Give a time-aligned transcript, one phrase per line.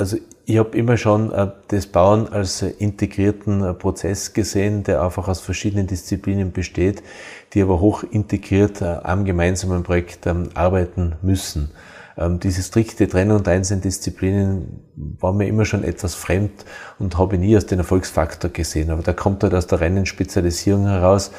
[0.00, 5.28] Also ich habe immer schon äh, das Bauen als integrierten äh, Prozess gesehen, der einfach
[5.28, 7.02] aus verschiedenen Disziplinen besteht,
[7.52, 11.72] die aber hoch integriert äh, am gemeinsamen Projekt ähm, arbeiten müssen.
[12.16, 16.64] Ähm, diese strikte Trennung der einzelnen Disziplinen war mir immer schon etwas fremd
[16.98, 18.88] und habe nie als den Erfolgsfaktor gesehen.
[18.88, 21.30] Aber da kommt halt aus der reinen Spezialisierung heraus.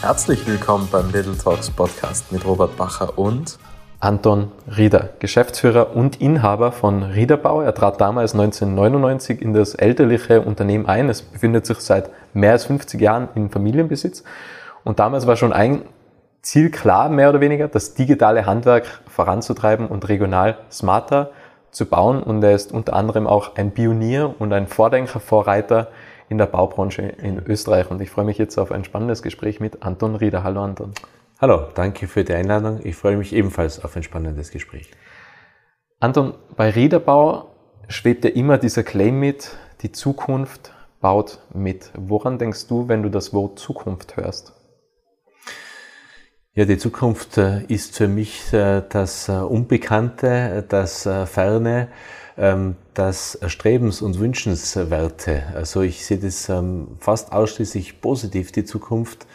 [0.00, 3.58] Herzlich willkommen beim Little Talks Podcast mit Robert Bacher und
[4.04, 7.62] Anton Rieder, Geschäftsführer und Inhaber von Riederbau.
[7.62, 11.08] Er trat damals 1999 in das elterliche Unternehmen ein.
[11.08, 14.22] Es befindet sich seit mehr als 50 Jahren in Familienbesitz.
[14.84, 15.80] Und damals war schon ein
[16.42, 21.30] Ziel klar, mehr oder weniger, das digitale Handwerk voranzutreiben und regional smarter
[21.70, 22.22] zu bauen.
[22.22, 25.88] Und er ist unter anderem auch ein Pionier und ein Vordenker, Vorreiter
[26.28, 27.90] in der Baubranche in Österreich.
[27.90, 30.44] Und ich freue mich jetzt auf ein spannendes Gespräch mit Anton Rieder.
[30.44, 30.92] Hallo Anton.
[31.46, 32.80] Hallo, danke für die Einladung.
[32.84, 34.90] Ich freue mich ebenfalls auf ein spannendes Gespräch.
[36.00, 37.54] Anton, bei Riederbau
[37.86, 41.90] schwebt ja immer dieser Claim mit, die Zukunft baut mit.
[41.98, 44.54] Woran denkst du, wenn du das Wort Zukunft hörst?
[46.54, 51.88] Ja, die Zukunft äh, ist für mich äh, das äh, Unbekannte, das Ferne,
[52.38, 55.42] ähm, das Erstrebens- und Wünschenswerte.
[55.54, 59.26] Also ich sehe das ähm, fast ausschließlich positiv, die Zukunft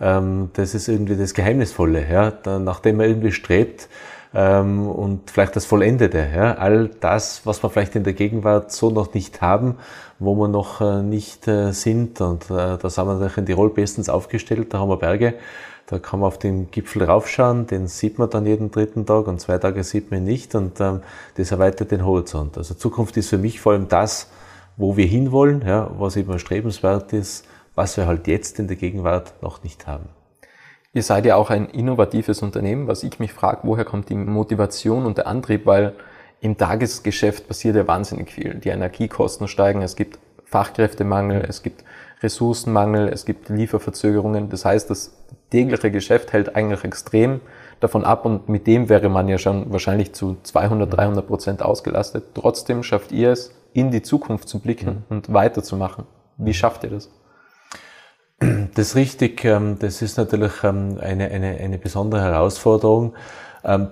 [0.00, 3.88] das ist irgendwie das Geheimnisvolle, ja, nachdem man irgendwie strebt
[4.32, 8.90] ähm, und vielleicht das Vollendete, ja, all das, was wir vielleicht in der Gegenwart so
[8.90, 9.76] noch nicht haben,
[10.18, 12.20] wo wir noch äh, nicht äh, sind.
[12.20, 15.34] Und äh, da sind wir natürlich in Tirol bestens aufgestellt, da haben wir Berge,
[15.86, 19.40] da kann man auf den Gipfel raufschauen, den sieht man dann jeden dritten Tag und
[19.40, 20.54] zwei Tage sieht man ihn nicht.
[20.54, 21.00] Und ähm,
[21.36, 22.56] das erweitert den Horizont.
[22.56, 24.28] Also Zukunft ist für mich vor allem das,
[24.76, 27.44] wo wir hinwollen, ja, was immer strebenswert ist,
[27.80, 30.10] was wir halt jetzt in der Gegenwart noch nicht haben.
[30.92, 35.06] Ihr seid ja auch ein innovatives Unternehmen, was ich mich frage, woher kommt die Motivation
[35.06, 35.94] und der Antrieb, weil
[36.42, 38.56] im Tagesgeschäft passiert ja wahnsinnig viel.
[38.56, 41.82] Die Energiekosten steigen, es gibt Fachkräftemangel, es gibt
[42.22, 44.50] Ressourcenmangel, es gibt Lieferverzögerungen.
[44.50, 45.16] Das heißt, das
[45.48, 47.40] tägliche Geschäft hält eigentlich extrem
[47.80, 52.24] davon ab und mit dem wäre man ja schon wahrscheinlich zu 200, 300 Prozent ausgelastet.
[52.34, 55.16] Trotzdem schafft ihr es, in die Zukunft zu blicken mhm.
[55.16, 56.04] und weiterzumachen.
[56.36, 57.08] Wie schafft ihr das?
[58.40, 59.44] Das ist richtig.
[59.44, 63.14] Ähm, das ist natürlich ähm, eine, eine, eine besondere Herausforderung,
[63.64, 63.88] ähm,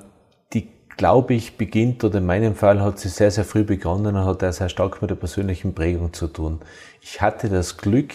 [0.54, 4.24] die, glaube ich, beginnt, oder in meinem Fall hat sie sehr, sehr früh begonnen und
[4.24, 6.60] hat sehr stark mit der persönlichen Prägung zu tun.
[7.02, 8.14] Ich hatte das Glück,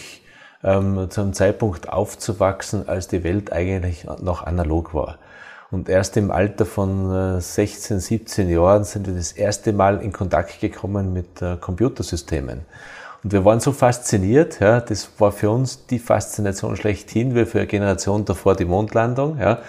[0.62, 5.18] zu einem Zeitpunkt aufzuwachsen, als die Welt eigentlich noch analog war.
[5.70, 10.10] Und erst im Alter von 16, äh, 17 Jahren sind wir das erste Mal in
[10.10, 12.60] Kontakt gekommen mit äh, Computersystemen.
[13.24, 17.58] Und wir waren so fasziniert, ja, das war für uns die Faszination schlechthin, wie für
[17.58, 19.60] eine Generation davor die Mondlandung, ja.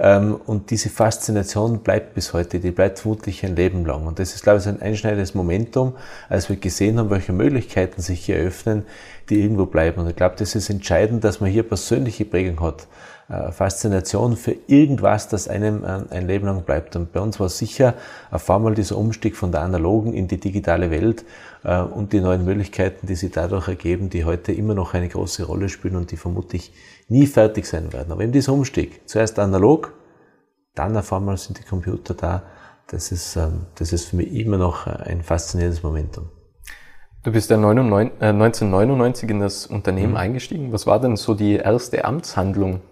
[0.00, 4.06] Ähm, und diese Faszination bleibt bis heute, die bleibt vermutlich ein Leben lang.
[4.08, 5.94] Und das ist, glaube ich, ein einschneidendes Momentum,
[6.28, 8.84] als wir gesehen haben, welche Möglichkeiten sich hier öffnen,
[9.30, 10.00] die irgendwo bleiben.
[10.00, 12.88] Und ich glaube, das ist entscheidend, dass man hier persönliche Prägung hat.
[13.26, 16.94] Äh, Faszination für irgendwas, das einem äh, ein Leben lang bleibt.
[16.94, 17.94] Und bei uns war sicher
[18.30, 21.24] auf einmal dieser Umstieg von der analogen in die digitale Welt
[21.62, 25.44] äh, und die neuen Möglichkeiten, die sich dadurch ergeben, die heute immer noch eine große
[25.44, 26.74] Rolle spielen und die vermutlich
[27.08, 28.12] nie fertig sein werden.
[28.12, 29.94] Aber eben dieser Umstieg, zuerst analog,
[30.74, 32.42] dann auf einmal sind die Computer da,
[32.88, 36.28] das ist, ähm, das ist für mich immer noch ein faszinierendes Momentum.
[37.22, 40.18] Du bist ja 1999 in das Unternehmen mhm.
[40.18, 40.72] eingestiegen.
[40.72, 42.82] Was war denn so die erste Amtshandlung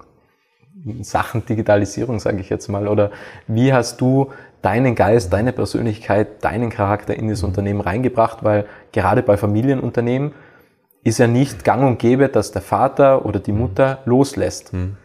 [1.03, 2.89] Sachen Digitalisierung, sage ich jetzt mal?
[2.89, 3.11] Oder
[3.47, 4.31] wie hast du
[4.63, 7.49] deinen Geist, deine Persönlichkeit, deinen Charakter in das mhm.
[7.49, 8.43] Unternehmen reingebracht?
[8.43, 10.33] Weil gerade bei Familienunternehmen
[11.05, 14.73] ist ja nicht gang und gäbe, dass der Vater oder die Mutter loslässt.
[14.73, 14.97] Mhm.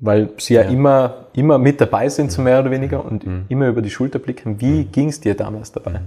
[0.00, 3.46] Weil sie ja, ja, immer, immer mit dabei sind, so mehr oder weniger, und mhm.
[3.48, 4.60] immer über die Schulter blicken.
[4.60, 4.92] Wie mhm.
[4.92, 6.00] ging es dir damals dabei?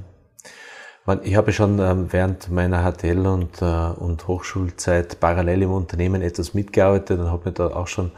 [1.24, 6.54] Ich habe schon ähm, während meiner HTL und, äh, und Hochschulzeit parallel im Unternehmen etwas
[6.54, 8.12] mitgearbeitet und habe mir da auch schon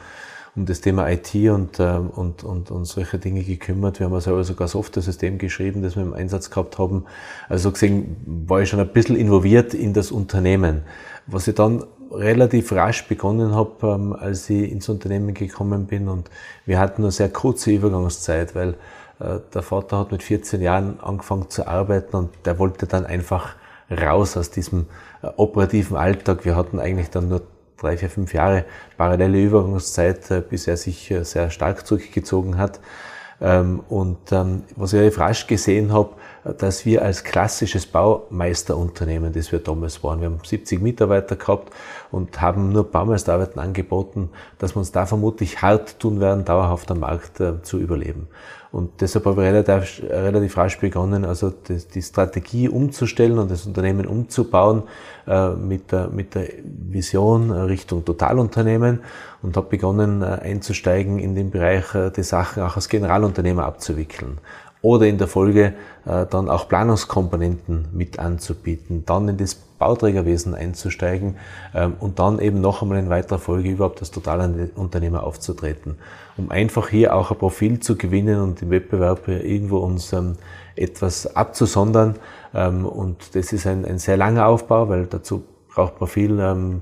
[0.55, 3.99] um das Thema IT und, ähm, und, und, und solche Dinge gekümmert.
[3.99, 7.05] Wir haben also sogar Software-System geschrieben, das wir im Einsatz gehabt haben.
[7.49, 8.15] Also so gesehen
[8.47, 10.83] war ich schon ein bisschen involviert in das Unternehmen.
[11.25, 16.29] Was ich dann relativ rasch begonnen habe, ähm, als ich ins Unternehmen gekommen bin und
[16.65, 18.75] wir hatten eine sehr kurze Übergangszeit, weil
[19.19, 23.55] äh, der Vater hat mit 14 Jahren angefangen zu arbeiten und der wollte dann einfach
[23.89, 24.85] raus aus diesem
[25.23, 26.45] äh, operativen Alltag.
[26.45, 27.41] Wir hatten eigentlich dann nur
[27.83, 28.65] drei, vier, fünf Jahre
[28.97, 32.79] parallele Übergangszeit, äh, bis er sich äh, sehr stark zurückgezogen hat.
[33.41, 36.11] Ähm, und ähm, was ich relativ rasch gesehen habe,
[36.57, 41.73] dass wir als klassisches Baumeisterunternehmen, das wir damals waren, wir haben 70 Mitarbeiter gehabt
[42.11, 46.99] und haben nur Baumeisterarbeiten angeboten, dass wir uns da vermutlich hart tun werden, dauerhaft am
[46.99, 48.27] Markt äh, zu überleben.
[48.73, 53.67] Und deshalb habe ich relativ, relativ rasch begonnen, also die, die Strategie umzustellen und das
[53.67, 54.81] Unternehmen umzubauen
[55.27, 59.01] äh, mit, der, mit der Vision Richtung Totalunternehmen
[59.43, 64.39] und habe begonnen äh, einzusteigen in den Bereich, äh, die Sachen auch als Generalunternehmer abzuwickeln
[64.83, 65.73] oder in der Folge
[66.05, 71.37] äh, dann auch Planungskomponenten mit anzubieten, dann in das Bauträgerwesen einzusteigen
[71.73, 75.97] ähm, und dann eben noch einmal in weiterer Folge überhaupt als Totalunternehmer aufzutreten,
[76.37, 80.35] um einfach hier auch ein Profil zu gewinnen und im Wettbewerb irgendwo uns ähm,
[80.75, 82.15] etwas abzusondern.
[82.53, 85.43] Ähm, und das ist ein, ein sehr langer Aufbau, weil dazu
[85.73, 86.81] braucht man viel ähm,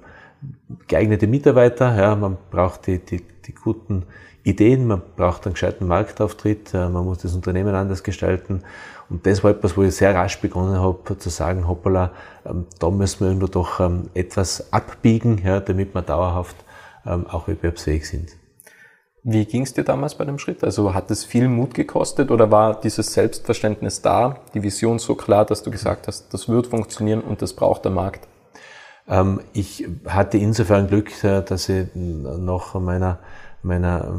[0.87, 4.03] geeignete Mitarbeiter, ja, man braucht die, die, die guten
[4.43, 8.63] Ideen, man braucht einen gescheiten Marktauftritt, äh, man muss das Unternehmen anders gestalten.
[9.09, 12.11] Und das war etwas, wo ich sehr rasch begonnen habe zu sagen, hoppala,
[12.45, 16.55] ähm, da müssen wir irgendwo doch ähm, etwas abbiegen, ja, damit wir dauerhaft
[17.05, 18.40] ähm, auch wettbewerbsfähig sind.
[19.23, 20.63] Wie ging es dir damals bei dem Schritt?
[20.63, 25.45] Also hat es viel Mut gekostet oder war dieses Selbstverständnis da, die Vision so klar,
[25.45, 28.27] dass du gesagt hast, das wird funktionieren und das braucht der Markt?
[29.53, 33.19] Ich hatte insofern Glück, äh, dass ich nach meiner
[33.63, 34.11] meiner,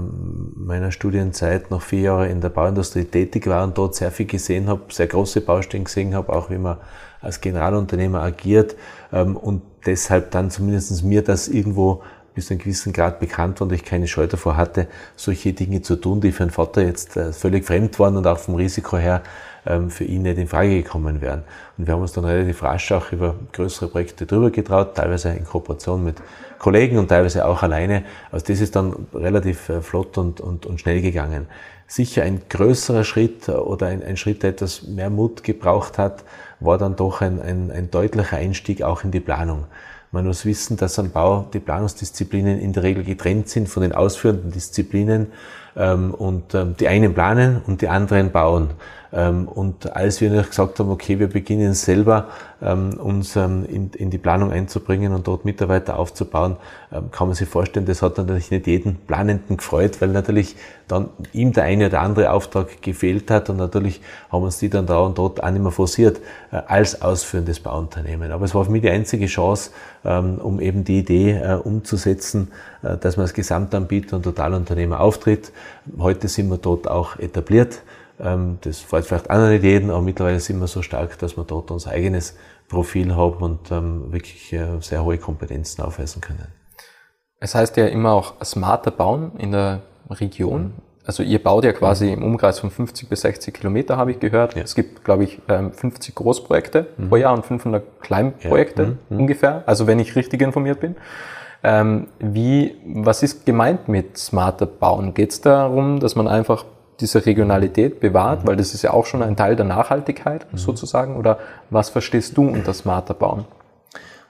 [0.55, 4.69] meiner Studienzeit noch vier Jahre in der Bauindustrie tätig war und dort sehr viel gesehen
[4.69, 6.77] habe, sehr große Baustellen gesehen habe, auch wie man
[7.21, 8.77] als Generalunternehmer agiert
[9.13, 12.03] ähm, und deshalb dann zumindest mir das irgendwo
[12.35, 14.87] bis zu einem gewissen Grad bekannt war und ich keine Scheu davor hatte,
[15.17, 18.39] solche Dinge zu tun, die für einen Vater jetzt äh, völlig fremd waren und auch
[18.39, 19.23] vom Risiko her
[19.67, 21.45] ähm, für ihn nicht in Frage gekommen wären.
[21.79, 25.45] Und wir haben uns dann relativ rasch auch über größere Projekte drüber getraut, teilweise in
[25.45, 26.17] Kooperation mit
[26.59, 28.05] Kollegen und teilweise auch alleine.
[28.31, 31.47] Also das ist dann relativ äh, flott und, und, und schnell gegangen.
[31.87, 36.25] Sicher ein größerer Schritt oder ein, ein Schritt, der etwas mehr Mut gebraucht hat,
[36.59, 39.67] war dann doch ein, ein, ein deutlicher Einstieg auch in die Planung.
[40.15, 43.93] Man muss wissen, dass am Bau die Planungsdisziplinen in der Regel getrennt sind von den
[43.93, 45.33] ausführenden Disziplinen
[45.75, 48.71] ähm, und ähm, die einen planen und die anderen bauen.
[49.13, 52.29] Ähm, und als wir gesagt haben, okay, wir beginnen selber
[52.63, 56.57] ähm, uns ähm, in die Planung einzubringen und dort Mitarbeiter aufzubauen,
[57.11, 60.57] kann man sich vorstellen, das hat natürlich nicht jeden Planenden gefreut, weil natürlich
[60.89, 64.87] dann ihm der eine oder andere Auftrag gefehlt hat und natürlich haben uns die dann
[64.87, 66.21] da und dort auch nicht mehr forciert
[66.51, 68.31] äh, als ausführendes Bauunternehmen.
[68.31, 69.71] Aber es war für mich die einzige Chance,
[70.05, 72.51] um eben die Idee äh, umzusetzen,
[72.83, 75.53] äh, dass man als Gesamtanbieter und Totalunternehmer auftritt.
[75.99, 77.83] Heute sind wir dort auch etabliert.
[78.21, 81.37] Ähm, das freut vielleicht auch noch nicht jeden, aber mittlerweile sind wir so stark, dass
[81.37, 82.37] wir dort unser eigenes
[82.69, 86.47] Profil haben und ähm, wirklich äh, sehr hohe Kompetenzen aufweisen können.
[87.39, 90.63] Es heißt ja immer auch smarter bauen in der Region.
[90.63, 90.73] Mhm.
[91.05, 92.13] Also ihr baut ja quasi mhm.
[92.13, 94.55] im Umkreis von 50 bis 60 Kilometer, habe ich gehört.
[94.55, 94.63] Ja.
[94.63, 97.09] Es gibt, glaube ich, 50 ähm, Großprojekte mhm.
[97.09, 98.89] pro Jahr und 500 Kleinprojekte ja.
[98.89, 98.99] Mhm.
[99.09, 99.19] mhm.
[99.19, 99.65] ungefähr.
[99.67, 100.97] Also wenn ich richtig informiert bin.
[102.19, 105.15] Wie, was ist gemeint mit smarter bauen?
[105.15, 106.65] Geht es darum, dass man einfach
[107.03, 110.57] diese Regionalität bewahrt, weil das ist ja auch schon ein Teil der Nachhaltigkeit mhm.
[110.57, 111.17] sozusagen?
[111.17, 111.39] Oder
[111.69, 113.45] was verstehst du unter smarter Bauen?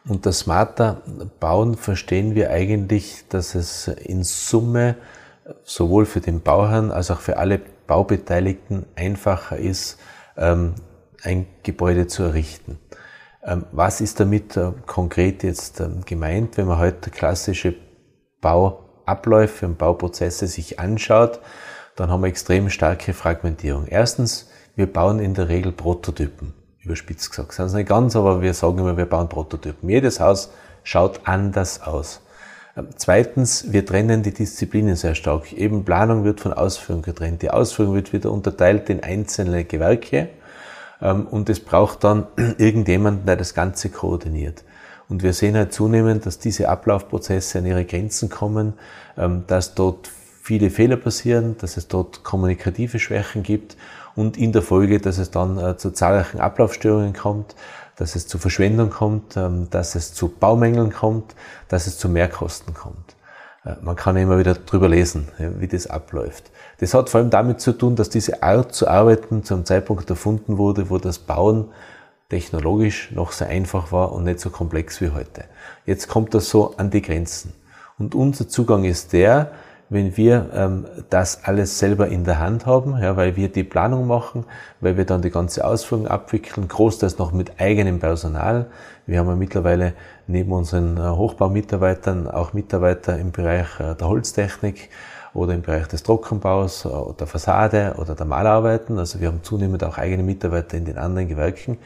[0.09, 1.03] Unter smarter
[1.39, 4.97] Bauen verstehen wir eigentlich, dass es in Summe
[5.63, 9.99] sowohl für den Bauherrn als auch für alle Baubeteiligten einfacher ist,
[10.37, 10.75] ähm,
[11.23, 12.79] ein Gebäude zu errichten.
[13.45, 17.75] Ähm, was ist damit äh, konkret jetzt ähm, gemeint, wenn man heute klassische
[18.41, 21.41] Bauabläufe und Bauprozesse sich anschaut?
[21.97, 23.87] Dann haben wir extrem starke Fragmentierung.
[23.87, 27.59] Erstens, wir bauen in der Regel Prototypen, überspitzt gesagt.
[27.59, 29.89] Das ist nicht ganz, aber wir sagen immer, wir bauen Prototypen.
[29.89, 30.51] Jedes Haus
[30.83, 32.23] schaut anders aus.
[32.77, 35.53] Ähm, zweitens, wir trennen die Disziplinen sehr stark.
[35.53, 37.43] Eben Planung wird von Ausführung getrennt.
[37.43, 40.31] Die Ausführung wird wieder unterteilt in einzelne Gewerke
[41.03, 42.27] ähm, und es braucht dann
[42.59, 44.65] irgendjemanden, der das Ganze koordiniert.
[45.09, 48.75] Und wir sehen halt zunehmend, dass diese Ablaufprozesse an ihre Grenzen kommen,
[49.19, 50.11] ähm, dass dort
[50.43, 53.77] viele Fehler passieren, dass es dort kommunikative Schwächen gibt
[54.17, 57.55] und in der Folge, dass es dann äh, zu zahlreichen Ablaufstörungen kommt,
[57.97, 61.37] dass es zu Verschwendung kommt, ähm, dass es zu Baumängeln kommt,
[61.69, 63.15] dass es zu Mehrkosten kommt.
[63.65, 66.51] Äh, man kann immer wieder drüber lesen, wie das abläuft.
[66.81, 70.11] Das hat vor allem damit zu tun, dass diese Art zu arbeiten zu einem Zeitpunkt
[70.11, 71.69] erfunden wurde, wo das Bauen
[72.29, 75.45] technologisch noch sehr einfach war und nicht so komplex wie heute.
[75.87, 77.53] Jetzt kommt das so an die Grenzen.
[77.97, 79.53] Und unser Zugang ist der,
[79.93, 84.07] wenn wir ähm, das alles selber in der Hand haben, ja, weil wir die Planung
[84.07, 84.45] machen,
[84.81, 88.67] weil wir dann die ganze Ausführung abwickeln, großteils noch mit eigenem Personal.
[89.07, 89.93] Wir haben ja mittlerweile
[90.27, 94.89] neben unseren äh, Hochbaumitarbeitern auch Mitarbeiter im Bereich äh, der Holztechnik
[95.35, 98.99] oder im Bereich des Trockenbaus oder äh, der Fassade oder der Malarbeiten.
[98.99, 101.77] Also wir haben zunehmend auch eigene Mitarbeiter in den anderen Gewerken.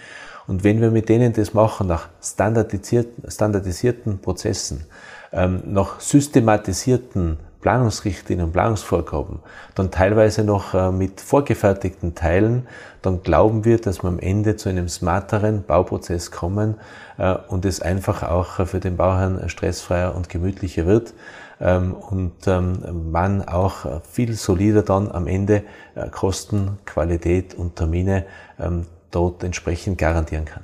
[0.47, 4.85] Und wenn wir mit denen das machen nach standardisierten, standardisierten Prozessen,
[5.33, 9.41] ähm, nach systematisierten Planungsrichtlinien und Planungsvorgaben,
[9.75, 12.69] dann teilweise noch äh, mit vorgefertigten Teilen,
[13.03, 16.77] dann glauben wir, dass wir am Ende zu einem smarteren Bauprozess kommen
[17.19, 21.13] äh, und es einfach auch für den Bauherrn stressfreier und gemütlicher wird
[21.59, 25.65] ähm, und ähm, man auch viel solider dann am Ende
[26.13, 28.27] Kosten, Qualität und Termine
[28.61, 30.63] ähm, dort entsprechend garantieren kann.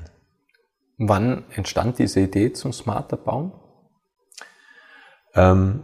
[0.99, 3.51] Wann entstand diese Idee zum smarter Bauen?
[5.35, 5.83] Ähm,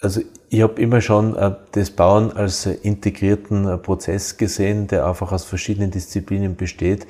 [0.00, 5.06] also ich habe immer schon äh, das Bauen als äh, integrierten äh, Prozess gesehen, der
[5.06, 7.06] einfach aus verschiedenen Disziplinen besteht,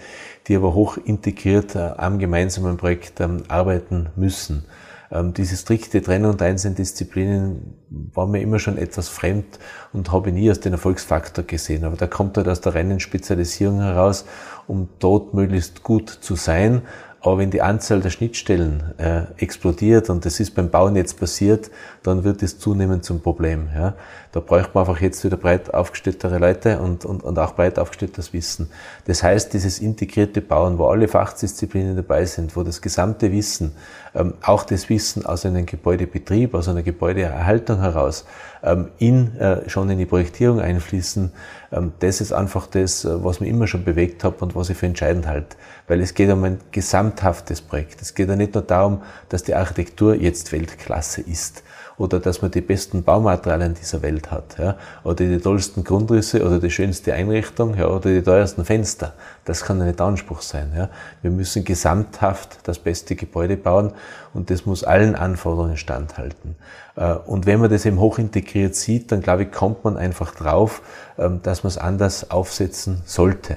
[0.47, 4.65] die aber hoch integriert am gemeinsamen Projekt ähm, arbeiten müssen.
[5.11, 9.59] Ähm, diese strikte Trennung der einzelnen Disziplinen war mir immer schon etwas fremd
[9.93, 11.85] und habe nie als den Erfolgsfaktor gesehen.
[11.85, 14.25] Aber da kommt halt aus der reinen Spezialisierung heraus,
[14.67, 16.83] um dort möglichst gut zu sein
[17.21, 21.71] aber wenn die Anzahl der Schnittstellen äh, explodiert, und das ist beim Bauen jetzt passiert,
[22.03, 23.69] dann wird es zunehmend zum Problem.
[23.75, 23.95] Ja.
[24.33, 28.33] Da bräuchte man einfach jetzt wieder breit aufgestelltere Leute und, und, und auch breit aufgestelltes
[28.35, 28.71] Wissen.
[29.07, 33.73] Das heißt, dieses integrierte Bauen, wo alle Fachdisziplinen dabei sind, wo das gesamte Wissen,
[34.15, 38.27] ähm, auch das Wissen aus einem Gebäudebetrieb, aus einer Gebäudeerhaltung heraus,
[38.63, 41.33] ähm, in, äh, schon in die Projektierung einfließen,
[41.73, 44.77] ähm, das ist einfach das, äh, was mich immer schon bewegt hat und was ich
[44.77, 45.57] für entscheidend halte.
[45.87, 48.03] Weil es geht um ein gesamthaftes Projekt.
[48.03, 51.63] Es geht ja nicht nur darum, dass die Architektur jetzt Weltklasse ist
[51.99, 56.59] oder dass man die besten Baumaterialien dieser Welt hat, ja, oder die tollsten Grundrisse oder
[56.59, 59.15] die schönste Einrichtung, ja, oder die teuersten Fenster.
[59.45, 60.91] Das kann nicht Anspruch sein, ja.
[61.23, 63.93] Wir müssen gesamthaft das beste Gebäude bauen
[64.35, 66.57] und das muss allen Anforderungen standhalten.
[66.97, 70.83] Äh, und wenn man das eben hochintegriert sieht, dann glaube ich, kommt man einfach drauf,
[71.19, 73.57] ähm, dass man es anders aufsetzen sollte.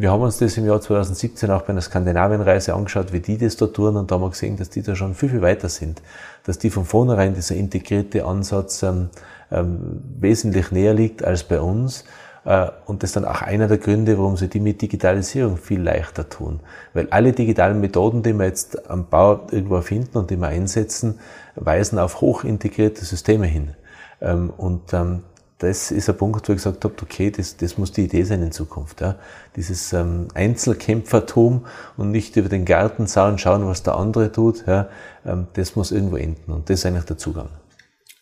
[0.00, 3.56] Wir haben uns das im Jahr 2017 auch bei einer Skandinavienreise angeschaut, wie die das
[3.56, 6.00] da tun und da haben wir gesehen, dass die da schon viel, viel weiter sind.
[6.44, 9.10] Dass die von vornherein dieser integrierte Ansatz ähm,
[9.50, 12.04] ähm, wesentlich näher liegt als bei uns.
[12.44, 15.82] Äh, und das ist dann auch einer der Gründe, warum sie die mit Digitalisierung viel
[15.82, 16.60] leichter tun.
[16.94, 21.18] Weil alle digitalen Methoden, die wir jetzt am Bau irgendwo finden und die wir einsetzen,
[21.56, 23.74] weisen auf hochintegrierte Systeme hin.
[24.20, 25.22] Ähm, und ähm,
[25.58, 28.42] das ist ein Punkt, wo ich gesagt habe, okay, das, das muss die Idee sein
[28.42, 29.00] in Zukunft.
[29.00, 29.16] Ja.
[29.56, 34.88] Dieses ähm, Einzelkämpfertum und nicht über den Gartenzaun schauen, was der andere tut, ja,
[35.26, 36.52] ähm, das muss irgendwo enden.
[36.52, 37.48] Und das ist eigentlich der Zugang.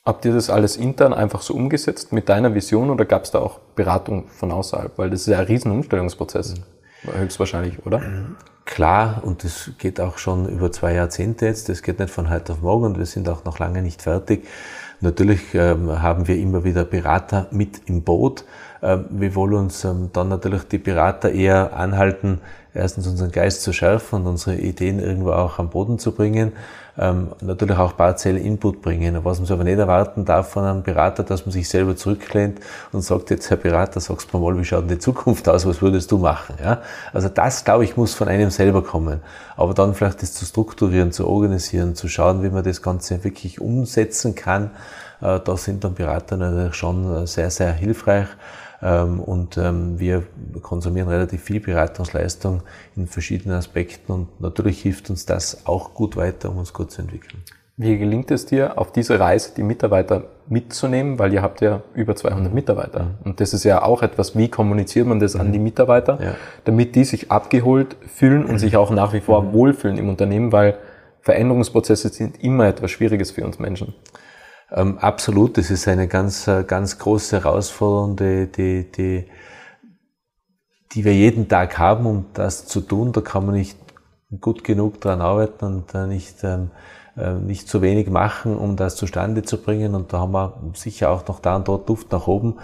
[0.06, 3.40] Habt ihr das alles intern einfach so umgesetzt mit deiner Vision oder gab es da
[3.40, 4.96] auch Beratung von außerhalb?
[4.96, 7.18] Weil das ist ja ein riesen Umstellungsprozess, mhm.
[7.18, 8.00] höchstwahrscheinlich, oder?
[8.64, 12.52] Klar, und das geht auch schon über zwei Jahrzehnte jetzt, das geht nicht von heute
[12.52, 14.46] auf morgen und wir sind auch noch lange nicht fertig.
[15.00, 18.44] Natürlich ähm, haben wir immer wieder Berater mit im Boot.
[18.86, 22.40] Ähm, wir wollen uns ähm, dann natürlich die Berater eher anhalten,
[22.72, 26.52] erstens unseren Geist zu schärfen und unsere Ideen irgendwo auch am Boden zu bringen.
[26.98, 29.18] Ähm, natürlich auch partiell Input bringen.
[29.24, 32.60] Was man sich aber nicht erwarten darf von einem Berater, dass man sich selber zurücklehnt
[32.92, 35.82] und sagt, jetzt Herr Berater, sagst du mal, wie schaut denn die Zukunft aus, was
[35.82, 36.54] würdest du machen?
[36.62, 36.80] Ja?
[37.12, 39.20] Also das, glaube ich, muss von einem selber kommen.
[39.56, 43.60] Aber dann vielleicht das zu strukturieren, zu organisieren, zu schauen, wie man das Ganze wirklich
[43.60, 44.70] umsetzen kann,
[45.20, 48.28] äh, da sind dann Berater natürlich schon äh, sehr, sehr hilfreich.
[48.82, 50.24] Ähm, und ähm, wir
[50.62, 52.62] konsumieren relativ viel Beratungsleistung
[52.94, 57.02] in verschiedenen Aspekten und natürlich hilft uns das auch gut weiter, um uns gut zu
[57.02, 57.42] entwickeln.
[57.78, 61.18] Wie gelingt es dir, auf diese Reise die Mitarbeiter mitzunehmen?
[61.18, 63.02] Weil ihr habt ja über 200 Mitarbeiter.
[63.02, 63.14] Mhm.
[63.24, 65.64] Und das ist ja auch etwas, wie kommuniziert man das an die mhm.
[65.64, 66.34] Mitarbeiter, ja.
[66.64, 68.58] damit die sich abgeholt fühlen und mhm.
[68.58, 69.52] sich auch nach wie vor mhm.
[69.52, 70.78] wohlfühlen im Unternehmen, weil
[71.20, 73.92] Veränderungsprozesse sind immer etwas Schwieriges für uns Menschen.
[74.70, 79.24] Ähm, absolut, das ist eine ganz, äh, ganz große Herausforderung, die, die, die,
[80.92, 83.12] die wir jeden Tag haben, um das zu tun.
[83.12, 83.78] Da kann man nicht
[84.40, 86.70] gut genug daran arbeiten und äh, nicht, ähm,
[87.16, 89.94] äh, nicht zu wenig machen, um das zustande zu bringen.
[89.94, 92.56] Und da haben wir sicher auch noch da und dort Luft nach oben,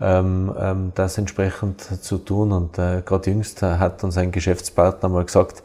[0.00, 2.52] ähm, ähm, das entsprechend zu tun.
[2.52, 5.62] Und äh, gerade jüngst hat uns ein Geschäftspartner mal gesagt,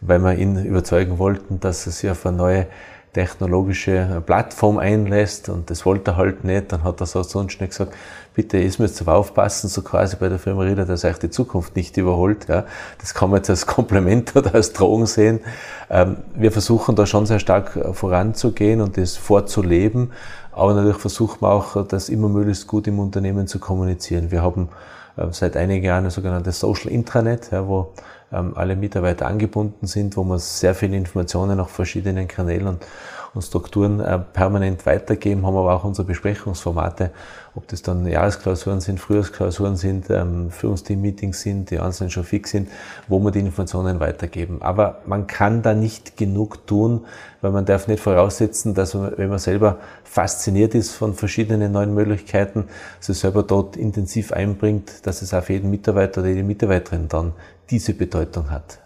[0.00, 2.66] weil wir ihn überzeugen wollten, dass es ja auf eine neue
[3.16, 7.70] technologische Plattform einlässt und das wollte er halt nicht, dann hat er so sonst nicht
[7.70, 7.94] gesagt,
[8.34, 11.76] bitte, ihr müsst aber aufpassen, so quasi bei der Firma Rieder, dass euch die Zukunft
[11.76, 12.46] nicht überholt.
[12.46, 12.66] Ja.
[12.98, 15.40] Das kann man jetzt als Kompliment oder als Drohung sehen.
[15.88, 20.12] Ähm, wir versuchen da schon sehr stark voranzugehen und das vorzuleben,
[20.52, 24.30] aber natürlich versuchen wir auch, das immer möglichst gut im Unternehmen zu kommunizieren.
[24.30, 24.68] Wir haben äh,
[25.30, 27.92] seit einigen Jahren ein sogenanntes Social Intranet, ja, wo
[28.32, 32.84] ähm, alle Mitarbeiter angebunden sind, wo man sehr viele Informationen auf verschiedenen Kanälen und,
[33.36, 37.10] und Strukturen äh, permanent weitergeben, haben aber auch unsere Besprechungsformate,
[37.54, 42.68] ob das dann Jahresklausuren sind, Frühjahrsklausuren sind, ähm, Führungsteam-Meetings sind, die einzelnen schon fix sind,
[43.08, 44.62] wo wir die Informationen weitergeben.
[44.62, 47.04] Aber man kann da nicht genug tun,
[47.42, 51.92] weil man darf nicht voraussetzen, dass man, wenn man selber fasziniert ist von verschiedenen neuen
[51.92, 52.64] Möglichkeiten,
[53.00, 57.34] sich selber dort intensiv einbringt, dass es auf jeden Mitarbeiter oder jede Mitarbeiterin dann
[57.68, 58.78] diese Bedeutung hat.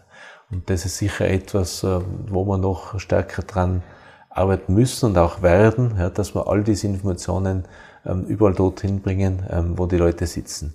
[0.51, 3.83] Und das ist sicher etwas, äh, wo wir noch stärker dran
[4.31, 7.65] arbeiten müssen und auch werden, ja, dass wir all diese Informationen
[8.07, 10.73] ähm, überall dorthin bringen, ähm, wo die Leute sitzen.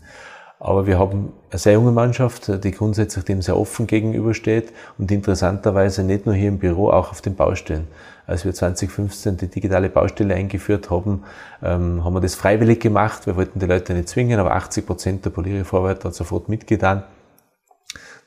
[0.59, 6.03] Aber wir haben eine sehr junge Mannschaft, die grundsätzlich dem sehr offen gegenübersteht und interessanterweise
[6.03, 7.87] nicht nur hier im Büro, auch auf den Baustellen.
[8.25, 11.23] Als wir 2015 die digitale Baustelle eingeführt haben,
[11.61, 13.27] ähm, haben wir das freiwillig gemacht.
[13.27, 17.03] Wir wollten die Leute nicht zwingen, aber 80 Prozent der Poliervorarbeiter hat sofort mitgetan.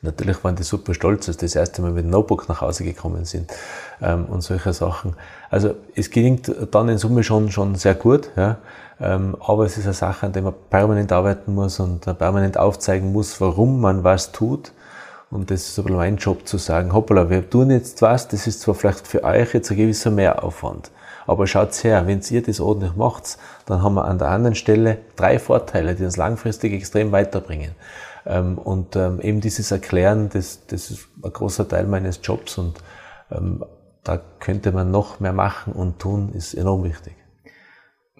[0.00, 3.25] Natürlich waren die super stolz, als das erste Mal mit dem Notebook nach Hause gekommen
[3.25, 3.52] sind
[4.00, 5.14] ähm, und solche Sachen.
[5.50, 8.59] Also es gelingt dann in Summe schon schon sehr gut, ja.
[9.00, 13.12] Ähm, aber es ist eine Sache, an der man permanent arbeiten muss und permanent aufzeigen
[13.12, 14.73] muss, warum man was tut.
[15.31, 18.61] Und das ist aber mein Job zu sagen, hoppala, wir tun jetzt was, das ist
[18.61, 20.90] zwar vielleicht für euch jetzt ein gewisser Mehraufwand.
[21.26, 23.37] Aber schaut her, wenn ihr das ordentlich macht,
[23.67, 27.73] dann haben wir an der anderen Stelle drei Vorteile, die uns langfristig extrem weiterbringen.
[28.28, 32.78] Ähm, und ähm, eben dieses Erklären, das, das ist ein großer Teil meines Jobs und
[33.30, 33.64] ähm,
[34.04, 37.14] da könnte man noch mehr machen und tun, ist enorm wichtig.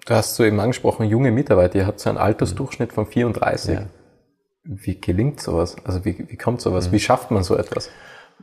[0.05, 3.75] Du hast so eben angesprochen, junge Mitarbeiter, ihr habt so einen Altersdurchschnitt von 34.
[3.75, 3.85] Ja.
[4.63, 5.75] Wie gelingt sowas?
[5.83, 6.87] Also wie, wie kommt sowas?
[6.87, 6.93] Mhm.
[6.93, 7.89] Wie schafft man so etwas?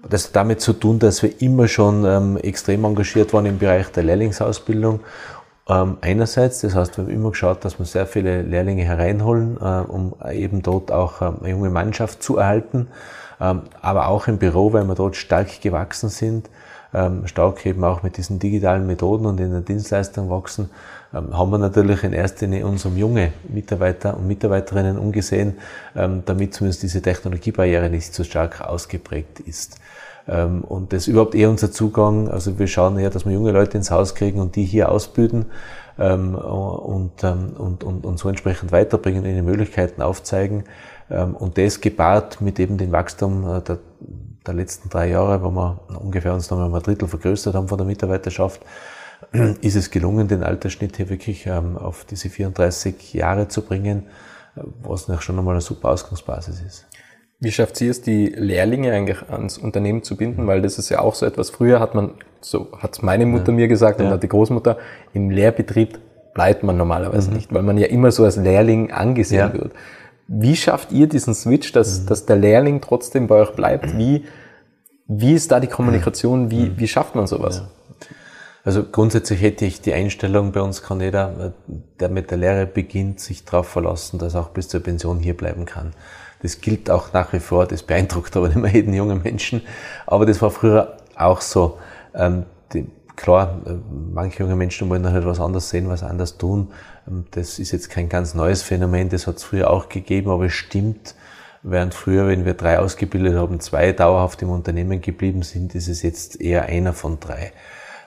[0.08, 3.88] Das hat damit zu tun, dass wir immer schon ähm, extrem engagiert waren im Bereich
[3.88, 5.00] der Lehrlingsausbildung
[5.68, 9.80] ähm, einerseits, das heißt, wir haben immer geschaut, dass wir sehr viele Lehrlinge hereinholen, äh,
[9.90, 12.88] um eben dort auch ähm, eine junge Mannschaft zu erhalten,
[13.40, 16.48] ähm, aber auch im Büro, weil wir dort stark gewachsen sind,
[16.94, 20.70] ähm, stark eben auch mit diesen digitalen Methoden und in der Dienstleistung wachsen,
[21.12, 25.58] ähm, haben wir natürlich in erster Linie unserem junge Mitarbeiter und Mitarbeiterinnen umgesehen,
[25.96, 29.80] ähm, damit zumindest diese Technologiebarriere nicht so stark ausgeprägt ist.
[30.28, 32.28] Ähm, und das ist überhaupt eher unser Zugang.
[32.28, 35.46] Also wir schauen eher, dass wir junge Leute ins Haus kriegen und die hier ausbilden
[35.98, 40.64] ähm, und, ähm, und, und, und so entsprechend weiterbringen, ihnen Möglichkeiten aufzeigen.
[41.08, 43.78] Und das gepaart mit eben dem Wachstum äh, der,
[44.44, 47.78] der letzten drei Jahre, wo wir ungefähr uns noch mal ein Drittel vergrößert haben von
[47.78, 48.60] der Mitarbeiterschaft,
[49.60, 54.06] ist es gelungen, den Altersschnitt hier wirklich auf diese 34 Jahre zu bringen,
[54.56, 56.86] äh, was noch schon einmal eine super Ausgangsbasis ist.
[57.38, 60.46] Wie schafft sie es, die Lehrlinge eigentlich ans Unternehmen zu binden?
[60.46, 61.50] Weil das ist ja auch so etwas.
[61.50, 63.56] Früher hat man, so hat meine Mutter ja.
[63.56, 64.12] mir gesagt und ja.
[64.12, 64.78] hat die Großmutter,
[65.12, 65.98] im Lehrbetrieb
[66.32, 67.36] bleibt man normalerweise mhm.
[67.36, 69.52] nicht, weil man ja immer so als Lehrling angesehen ja.
[69.52, 69.72] wird.
[70.28, 72.06] Wie schafft ihr diesen Switch, dass, mhm.
[72.06, 73.96] dass der Lehrling trotzdem bei euch bleibt?
[73.98, 74.24] Wie,
[75.06, 76.50] wie ist da die Kommunikation?
[76.50, 76.78] Wie, mhm.
[76.78, 77.64] wie schafft man sowas?
[78.64, 81.54] Also grundsätzlich hätte ich die Einstellung, bei uns kann jeder,
[82.00, 85.36] der mit der Lehre beginnt, sich darauf verlassen, dass er auch bis zur Pension hier
[85.36, 85.92] bleiben kann.
[86.46, 89.62] Das gilt auch nach wie vor, das beeindruckt aber nicht mehr jeden jungen Menschen.
[90.06, 91.78] Aber das war früher auch so.
[92.14, 92.44] Ähm,
[93.16, 93.70] klar, äh,
[94.14, 96.68] manche junge Menschen wollen halt was anderes sehen, was anders tun.
[97.08, 100.44] Ähm, das ist jetzt kein ganz neues Phänomen, das hat es früher auch gegeben, aber
[100.44, 101.16] es stimmt,
[101.64, 106.02] während früher, wenn wir drei ausgebildet haben, zwei dauerhaft im Unternehmen geblieben sind, ist es
[106.02, 107.50] jetzt eher einer von drei,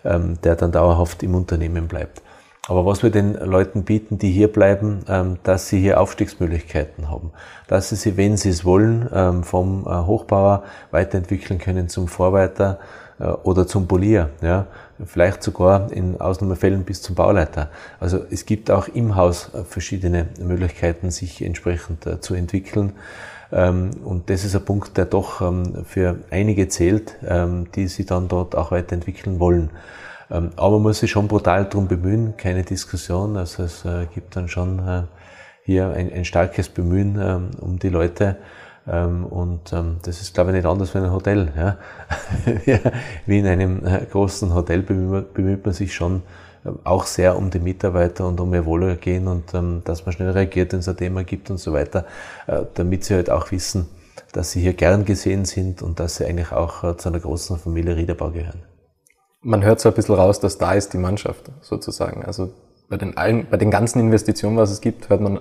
[0.05, 2.21] ähm, der dann dauerhaft im Unternehmen bleibt.
[2.69, 7.31] Aber was wir den Leuten bieten, die hier bleiben, ähm, dass sie hier Aufstiegsmöglichkeiten haben,
[7.67, 12.77] dass sie sie, wenn sie es wollen, ähm, vom äh, Hochbauer weiterentwickeln können zum Vorarbeiter
[13.19, 14.67] äh, oder zum Polier, ja,
[15.03, 17.71] vielleicht sogar in Ausnahmefällen bis zum Bauleiter.
[17.99, 22.93] Also es gibt auch im Haus äh, verschiedene Möglichkeiten, sich entsprechend zu entwickeln.
[23.51, 25.41] Ähm, und das ist ein Punkt, der doch
[25.85, 27.15] für einige zählt,
[27.75, 29.71] die sie dann dort auch weiterentwickeln wollen.
[30.31, 33.37] Ähm, aber man muss sich schon brutal darum bemühen, keine Diskussion.
[33.37, 35.03] Also es äh, gibt dann schon äh,
[35.63, 38.37] hier ein, ein starkes Bemühen ähm, um die Leute.
[38.87, 41.51] Ähm, und das ist, glaube ich, nicht anders wie ein Hotel.
[42.65, 42.79] Ja?
[43.25, 46.23] wie in einem äh, großen Hotel bemüht, bemüht man sich schon
[46.83, 49.53] auch sehr um die Mitarbeiter und um ihr Wohlergehen und
[49.87, 52.05] dass man schnell reagiert, wenn es ein Thema gibt und so weiter,
[52.73, 53.87] damit sie halt auch wissen,
[54.33, 57.95] dass sie hier gern gesehen sind und dass sie eigentlich auch zu einer großen Familie
[57.95, 58.68] Riederbau gehören
[59.41, 62.25] man hört so ein bisschen raus, dass da ist die Mannschaft sozusagen.
[62.25, 62.51] Also
[62.89, 65.39] bei den, allen, bei den ganzen Investitionen, was es gibt, hört man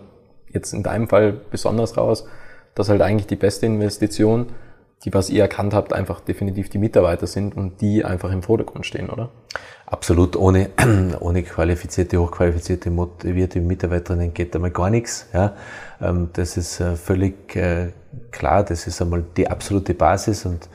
[0.49, 2.27] jetzt in deinem Fall besonders raus,
[2.75, 4.47] dass halt eigentlich die beste Investition,
[5.05, 8.87] die was ihr erkannt habt, einfach definitiv die Mitarbeiter sind und die einfach im Vordergrund
[8.87, 9.31] stehen, oder?
[9.87, 10.37] Absolut.
[10.37, 10.71] Ohne,
[11.21, 15.27] ohne qualifizierte, hochqualifizierte, motivierte Mitarbeiterinnen geht einmal gar nichts.
[15.33, 15.57] Ja.
[16.01, 17.93] Ähm, das ist äh, völlig äh,
[18.31, 18.65] klar.
[18.65, 20.69] Das ist einmal die absolute Basis und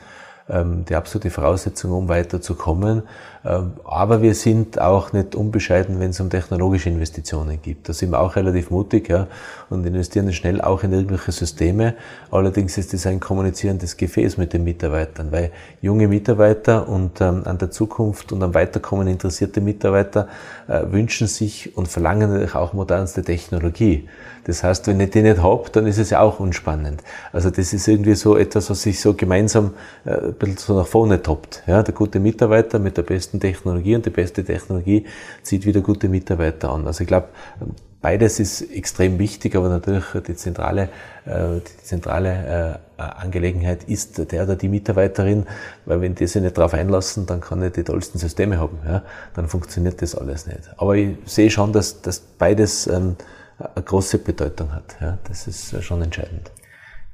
[0.48, 3.02] die absolute Voraussetzung, um weiterzukommen.
[3.44, 7.88] Ähm, aber wir sind auch nicht unbescheiden, wenn es um technologische Investitionen geht.
[7.88, 9.26] Da sind wir auch relativ mutig ja,
[9.68, 11.94] und investieren schnell auch in irgendwelche Systeme.
[12.30, 15.50] Allerdings ist das ein kommunizierendes Gefäß mit den Mitarbeitern, weil
[15.82, 20.28] junge Mitarbeiter und ähm, an der Zukunft und am Weiterkommen interessierte Mitarbeiter
[20.66, 24.08] äh, wünschen sich und verlangen natürlich auch modernste Technologie.
[24.44, 27.02] Das heißt, wenn ich die nicht habe, dann ist es ja auch unspannend.
[27.32, 29.72] Also das ist irgendwie so etwas, was sich so gemeinsam
[30.04, 31.62] äh, ein bisschen so nach vorne toppt.
[31.66, 35.04] Ja, der gute Mitarbeiter mit der besten Technologie und die beste Technologie
[35.42, 36.86] zieht wieder gute Mitarbeiter an.
[36.86, 37.28] Also ich glaube,
[38.00, 40.90] beides ist extrem wichtig, aber natürlich die zentrale,
[41.24, 45.46] äh, die zentrale äh, Angelegenheit ist der oder die Mitarbeiterin,
[45.86, 48.78] weil wenn die sich nicht darauf einlassen, dann kann ich die tollsten Systeme haben.
[48.86, 49.02] Ja?
[49.34, 50.60] Dann funktioniert das alles nicht.
[50.76, 53.16] Aber ich sehe schon, dass, dass beides ähm,
[53.58, 54.96] eine große Bedeutung hat.
[55.00, 56.50] Ja, das ist äh, schon entscheidend.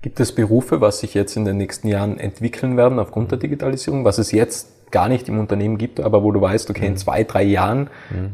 [0.03, 4.05] Gibt es Berufe, was sich jetzt in den nächsten Jahren entwickeln werden aufgrund der Digitalisierung,
[4.05, 6.99] was es jetzt gar nicht im Unternehmen gibt, aber wo du weißt, okay, in mhm.
[6.99, 8.33] zwei, drei Jahren mhm.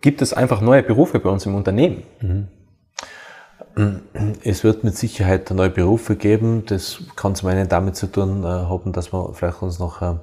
[0.00, 2.02] gibt es einfach neue Berufe bei uns im Unternehmen?
[2.20, 2.48] Mhm.
[4.42, 6.64] Es wird mit Sicherheit neue Berufe geben.
[6.66, 10.18] Das kann zum einen damit zu tun äh, haben, dass wir vielleicht uns noch ähm,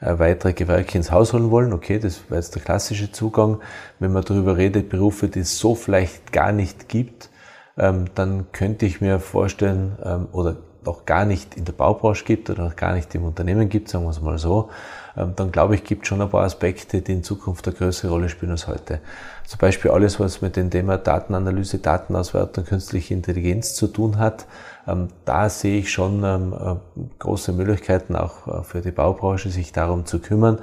[0.00, 1.72] äh, weitere Gewerke ins Haus holen wollen.
[1.72, 3.60] Okay, das war jetzt der klassische Zugang.
[4.00, 7.30] Wenn man darüber redet, Berufe, die es so vielleicht gar nicht gibt,
[7.78, 12.50] ähm, dann könnte ich mir vorstellen, ähm, oder noch gar nicht in der Baubranche gibt
[12.50, 14.68] oder noch gar nicht im Unternehmen gibt, sagen wir es mal so,
[15.16, 18.28] dann glaube ich, gibt es schon ein paar Aspekte, die in Zukunft eine größere Rolle
[18.28, 19.00] spielen als heute.
[19.46, 24.46] Zum Beispiel alles, was mit dem Thema Datenanalyse, Datenauswertung, künstliche Intelligenz zu tun hat.
[24.86, 29.72] Ähm, da sehe ich schon ähm, äh, große Möglichkeiten auch äh, für die Baubranche, sich
[29.72, 30.58] darum zu kümmern.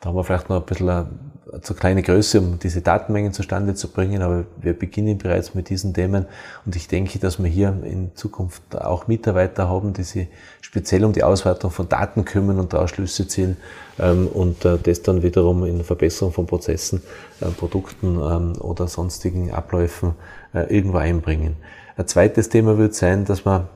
[0.00, 1.30] Da haben wir vielleicht noch ein bisschen
[1.62, 5.92] zu kleine Größe, um diese Datenmengen zustande zu bringen, aber wir beginnen bereits mit diesen
[5.92, 6.26] Themen
[6.64, 10.28] und ich denke, dass wir hier in Zukunft auch Mitarbeiter haben, die sich
[10.60, 13.56] speziell um die Auswertung von Daten kümmern und daraus Schlüsse ziehen
[13.98, 17.02] ähm, und äh, das dann wiederum in Verbesserung von Prozessen,
[17.40, 20.14] äh, Produkten ähm, oder sonstigen Abläufen
[20.54, 21.56] äh, irgendwo einbringen.
[21.96, 23.68] Ein zweites Thema wird sein, dass man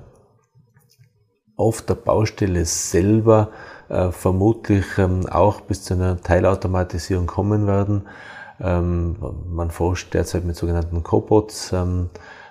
[1.57, 3.51] auf der Baustelle selber
[3.89, 8.03] äh, vermutlich ähm, auch bis zu einer Teilautomatisierung kommen werden.
[8.61, 9.17] Ähm,
[9.51, 12.11] man forscht derzeit mit sogenannten Cobots ähm,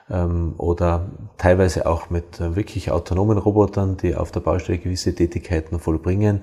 [0.10, 1.06] ähm, oder
[1.38, 6.41] teilweise auch mit äh, wirklich autonomen Robotern, die auf der Baustelle gewisse Tätigkeiten vollbringen.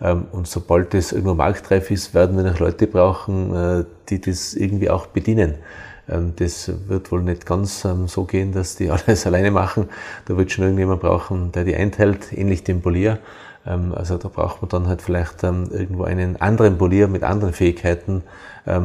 [0.00, 4.54] Ähm, und sobald das irgendwo marktreif ist, werden wir noch Leute brauchen, äh, die das
[4.54, 5.56] irgendwie auch bedienen.
[6.08, 9.88] Ähm, das wird wohl nicht ganz so gehen, dass die alles alleine machen.
[10.26, 13.18] Da wird schon irgendjemand brauchen, der die einteilt, ähnlich dem Polier.
[13.66, 18.22] Ähm, also da braucht man dann halt vielleicht irgendwo einen anderen Polier mit anderen Fähigkeiten,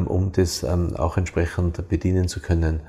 [0.05, 2.79] um das auch entsprechend bedienen zu können.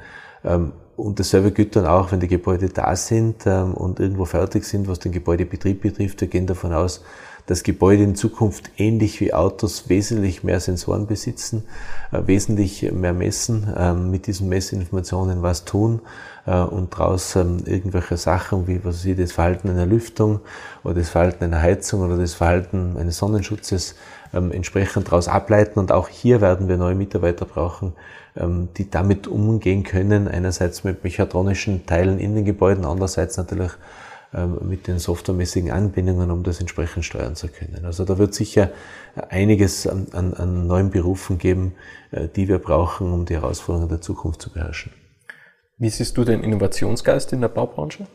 [0.96, 5.01] Und dasselbe gilt dann auch, wenn die Gebäude da sind und irgendwo fertig sind, was
[5.01, 6.20] den Gebäudebetrieb betrifft.
[6.20, 7.05] Wir gehen davon aus,
[7.46, 11.64] dass Gebäude in Zukunft ähnlich wie Autos wesentlich mehr Sensoren besitzen,
[12.12, 16.00] äh, wesentlich mehr messen, äh, mit diesen Messinformationen was tun
[16.46, 20.40] äh, und daraus ähm, irgendwelche Sachen wie was ich, das Verhalten einer Lüftung
[20.82, 23.94] oder das Verhalten einer Heizung oder das Verhalten eines Sonnenschutzes
[24.35, 25.78] ähm, entsprechend daraus ableiten.
[25.78, 27.92] Und auch hier werden wir neue Mitarbeiter brauchen,
[28.37, 30.28] ähm, die damit umgehen können.
[30.28, 36.42] Einerseits mit mechatronischen Teilen in den Gebäuden, andererseits natürlich ähm, mit den softwaremäßigen Anbindungen, um
[36.42, 37.84] das entsprechend steuern zu können.
[37.84, 38.70] Also da wird sicher
[39.28, 41.74] einiges an, an, an neuen Berufen geben,
[42.10, 44.92] äh, die wir brauchen, um die Herausforderungen der Zukunft zu beherrschen.
[45.78, 48.06] Wie siehst du den Innovationsgeist in der Baubranche?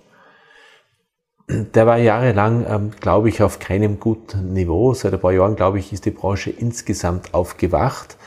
[1.48, 4.94] Der war jahrelang, ähm, glaube ich, auf keinem guten Niveau.
[4.94, 8.18] Seit ein paar Jahren, glaube ich, ist die Branche insgesamt aufgewacht,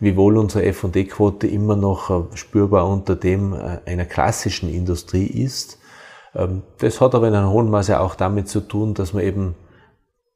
[0.00, 5.78] wiewohl unsere F&D-Quote immer noch äh, spürbar unter dem äh, einer klassischen Industrie ist.
[6.34, 9.54] Ähm, das hat aber in einem hohen Maße auch damit zu tun, dass man eben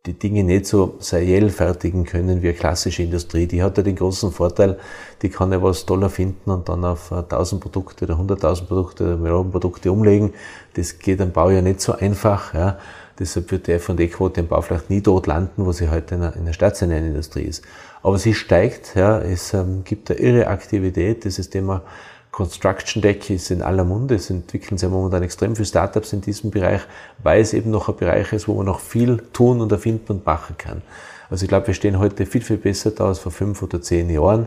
[0.06, 3.46] die Dinge nicht so seriell fertigen können wie eine klassische Industrie.
[3.46, 4.78] Die hat ja den großen Vorteil,
[5.22, 9.16] die kann ja was toller finden und dann auf 1000 Produkte oder 100.000 Produkte oder
[9.16, 10.32] Millionen Produkte umlegen.
[10.74, 12.54] Das geht am Bau ja nicht so einfach.
[12.54, 12.78] Ja.
[13.18, 16.37] Deshalb wird die F&E-Quote im Bau vielleicht nie dort landen, wo sie heute in der,
[16.37, 17.64] in der stationären Industrie ist.
[18.02, 18.94] Aber sie steigt.
[18.94, 19.18] Ja.
[19.18, 21.24] Es ähm, gibt eine irre Aktivität.
[21.24, 21.82] Dieses Thema
[22.30, 24.14] Construction Deck ist in aller Munde.
[24.14, 26.82] Es entwickeln sich momentan extrem viele Startups in diesem Bereich,
[27.22, 30.26] weil es eben noch ein Bereich ist, wo man noch viel tun und erfinden und
[30.26, 30.82] machen kann.
[31.30, 34.08] Also ich glaube, wir stehen heute viel, viel besser da als vor fünf oder zehn
[34.10, 34.46] Jahren.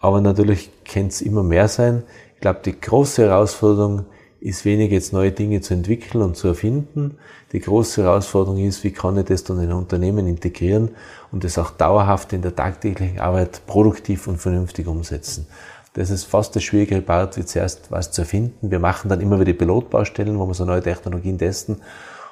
[0.00, 2.02] Aber natürlich kann es immer mehr sein.
[2.34, 4.04] Ich glaube, die große Herausforderung
[4.44, 7.16] ist weniger jetzt neue Dinge zu entwickeln und zu erfinden.
[7.52, 10.90] Die große Herausforderung ist, wie kann ich das dann in ein Unternehmen integrieren
[11.32, 15.46] und das auch dauerhaft in der tagtäglichen Arbeit produktiv und vernünftig umsetzen.
[15.94, 18.70] Das ist fast das schwierigere Part, wie zuerst was zu erfinden.
[18.70, 21.80] Wir machen dann immer wieder Pilotbaustellen, wo wir so neue Technologien testen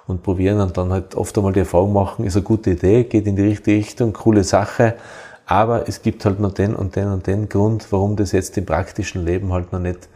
[0.06, 3.26] und probieren und dann halt oft einmal die Erfahrung machen, ist eine gute Idee, geht
[3.26, 4.96] in die richtige Richtung, coole Sache,
[5.46, 8.66] Aber es gibt halt noch den und den und den Grund, warum das jetzt im
[8.66, 10.08] praktischen Leben halt noch nicht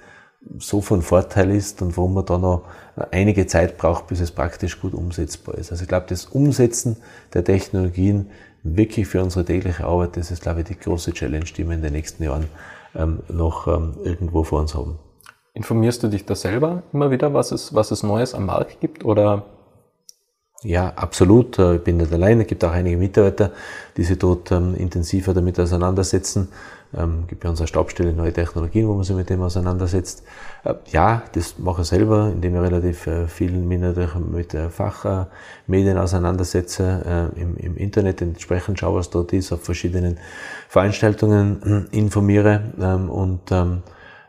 [0.58, 2.62] so von Vorteil ist und warum man da noch
[3.10, 5.72] einige Zeit braucht, bis es praktisch gut umsetzbar ist.
[5.72, 6.96] Also ich glaube, das Umsetzen
[7.34, 8.30] der Technologien
[8.62, 11.82] wirklich für unsere tägliche Arbeit, das ist, glaube ich, die große Challenge, die wir in
[11.82, 12.46] den nächsten Jahren
[12.96, 14.98] ähm, noch ähm, irgendwo vor uns haben.
[15.54, 19.04] Informierst du dich da selber immer wieder, was es, was es Neues am Markt gibt
[19.04, 19.44] oder
[20.62, 21.58] ja, absolut.
[21.58, 22.42] Äh, ich bin nicht alleine.
[22.42, 23.52] Es gibt auch einige Mitarbeiter,
[23.96, 26.48] die sich dort ähm, intensiver damit auseinandersetzen.
[26.96, 30.22] Ähm, gibt bei unserer Stabstelle neue Technologien, wo man sich mit dem auseinandersetzt.
[30.64, 34.70] Äh, ja, das mache ich selber, indem ich relativ äh, viel mich natürlich mit äh,
[34.70, 40.18] Fachmedien auseinandersetze, äh, im, im, Internet entsprechend schaue, was dort ist, auf verschiedenen
[40.68, 43.82] Veranstaltungen äh, informiere ähm, und ähm,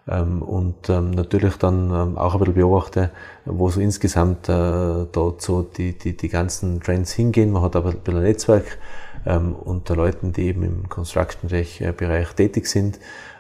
[0.08, 3.12] und ähm, natürlich dann ähm, auch ein bisschen beobachte,
[3.46, 7.52] wo so insgesamt äh, dort so die, die, die ganzen Trends hingehen.
[7.52, 8.78] Man hat aber ein bisschen ein Netzwerk
[9.26, 12.98] unter Leuten, die eben im Construction-Bereich tätig sind.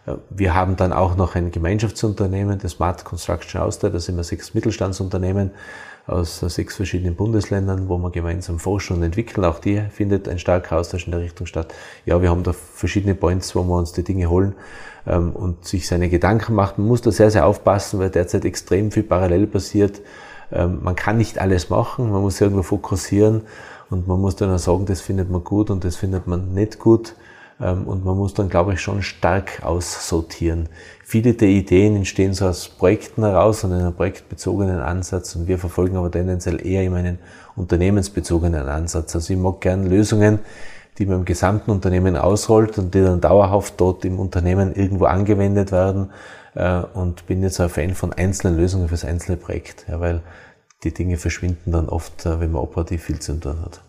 [0.07, 4.23] Äh, wir haben dann auch noch ein Gemeinschaftsunternehmen, das Smart Construction Austria, da sind wir
[4.23, 5.51] sechs Mittelstandsunternehmen
[6.07, 9.43] aus sechs verschiedenen Bundesländern, wo wir gemeinsam forschen und entwickeln.
[9.43, 11.73] Auch die findet ein starker Austausch in der Richtung statt.
[12.05, 14.55] Ja, wir haben da verschiedene Points, wo wir uns die Dinge holen
[15.05, 16.77] ähm, und sich seine Gedanken macht.
[16.77, 20.01] Man muss da sehr, sehr aufpassen, weil derzeit extrem viel parallel passiert.
[20.51, 23.41] Ähm, man kann nicht alles machen, man muss irgendwo fokussieren
[23.89, 26.79] und man muss dann auch sagen, das findet man gut und das findet man nicht
[26.79, 27.15] gut.
[27.59, 30.69] Ähm, und man muss dann, glaube ich, schon stark aussortieren.
[31.03, 35.97] Viele der Ideen entstehen so aus Projekten heraus und einem projektbezogenen Ansatz und wir verfolgen
[35.97, 37.19] aber tendenziell eher immer einen
[37.55, 39.15] unternehmensbezogenen Ansatz.
[39.15, 40.39] Also ich mag gern Lösungen,
[40.97, 45.71] die man im gesamten Unternehmen ausrollt und die dann dauerhaft dort im Unternehmen irgendwo angewendet
[45.71, 46.11] werden
[46.55, 50.21] äh, und bin jetzt ein Fan von einzelnen Lösungen fürs einzelne Projekt, ja, weil
[50.83, 53.81] die Dinge verschwinden dann oft, äh, wenn man operativ viel zu tun hat.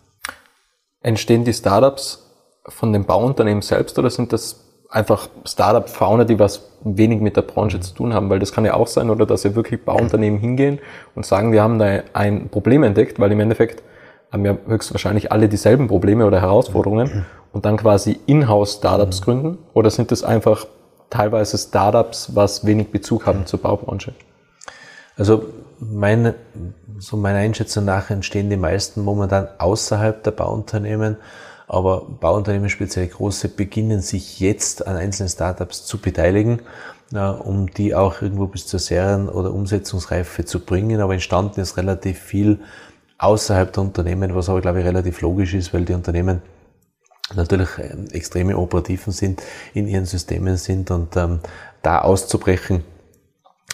[1.01, 2.28] Entstehen die Startups
[2.69, 7.79] von den Bauunternehmen selbst oder sind das einfach Startup-Founder, die was wenig mit der Branche
[7.79, 8.29] zu tun haben?
[8.29, 10.79] Weil das kann ja auch sein, oder dass ja wirklich Bauunternehmen hingehen
[11.15, 13.83] und sagen, wir haben da ein Problem entdeckt, weil im Endeffekt
[14.31, 19.57] haben ja höchstwahrscheinlich alle dieselben Probleme oder Herausforderungen und dann quasi In-house-Startups gründen?
[19.73, 20.65] Oder sind das einfach
[21.09, 24.13] teilweise Startups, was wenig Bezug haben zur Baubranche?
[25.17, 25.45] Also
[25.79, 26.35] meine,
[26.99, 31.17] so meiner Einschätzung nach entstehen die meisten momentan außerhalb der Bauunternehmen,
[31.69, 36.63] aber Bauunternehmen, speziell große, beginnen sich jetzt an einzelnen Startups zu beteiligen,
[37.11, 40.99] um die auch irgendwo bis zur Serien- oder Umsetzungsreife zu bringen.
[40.99, 42.59] Aber entstanden ist relativ viel
[43.19, 46.41] außerhalb der Unternehmen, was aber, glaube ich, relativ logisch ist, weil die Unternehmen
[47.35, 51.39] natürlich ähm, extreme Operativen sind, in ihren Systemen sind und ähm,
[51.81, 52.83] da auszubrechen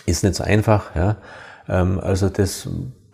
[0.06, 0.96] ist nicht so einfach.
[0.96, 1.18] Ja.
[1.70, 2.68] Ähm, also das,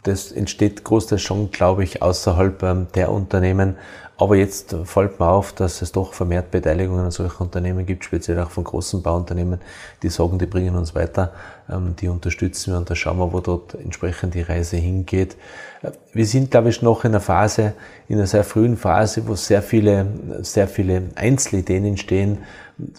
[0.04, 3.76] das entsteht großteils schon, glaube ich, außerhalb ähm, der Unternehmen.
[4.22, 8.40] Aber jetzt fällt mir auf, dass es doch vermehrt Beteiligungen an solchen Unternehmen gibt, speziell
[8.40, 9.60] auch von großen Bauunternehmen,
[10.04, 11.34] die sagen, die bringen uns weiter,
[11.68, 15.38] ähm, die unterstützen wir und da schauen wir, wo dort entsprechend die Reise hingeht.
[15.82, 17.74] Äh, wir sind, glaube ich, noch in einer Phase,
[18.08, 20.06] in einer sehr frühen Phase, wo sehr viele,
[20.44, 22.38] sehr viele Einzelideen entstehen,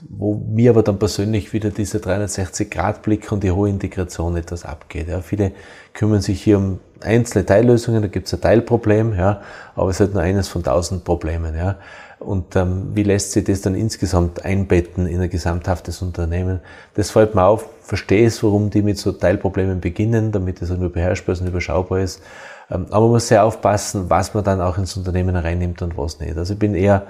[0.09, 5.07] wo mir aber dann persönlich wieder dieser 360-Grad-Blick und die hohe Integration etwas abgeht.
[5.07, 5.53] Ja, viele
[5.95, 9.41] kümmern sich hier um einzelne Teillösungen, da gibt es ein Teilproblem, ja,
[9.75, 11.57] aber es ist halt nur eines von tausend Problemen.
[11.57, 11.77] Ja.
[12.19, 16.61] Und ähm, wie lässt sich das dann insgesamt einbetten in ein gesamthaftes Unternehmen?
[16.95, 20.93] Das fällt mir auf, verstehe es, warum die mit so Teilproblemen beginnen, damit es nur
[20.93, 22.23] beherrschbar ist und überschaubar ist.
[22.71, 26.21] Ähm, aber man muss sehr aufpassen, was man dann auch ins Unternehmen reinnimmt und was
[26.21, 26.37] nicht.
[26.37, 27.07] Also ich bin eher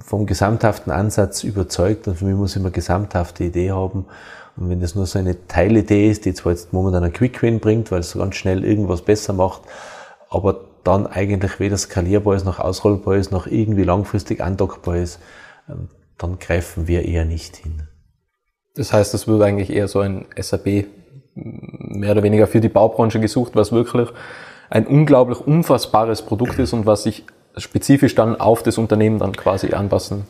[0.00, 4.06] vom gesamthaften Ansatz überzeugt und für mich muss ich immer gesamthafte Idee haben.
[4.56, 7.90] Und wenn das nur so eine Teilidee ist, die zwar jetzt momentan einen Quick-Win bringt,
[7.90, 9.62] weil es so ganz schnell irgendwas besser macht,
[10.30, 15.18] aber dann eigentlich weder skalierbar ist, noch ausrollbar ist, noch irgendwie langfristig andockbar ist,
[15.68, 17.88] ähm, dann greifen wir eher nicht hin.
[18.76, 20.86] Das heißt, es wird eigentlich eher so ein SAP
[21.34, 24.08] mehr oder weniger für die Baubranche gesucht, was wirklich
[24.70, 27.24] ein unglaublich unfassbares Produkt ist und was sich
[27.56, 30.24] spezifisch dann auf das Unternehmen dann quasi anpassen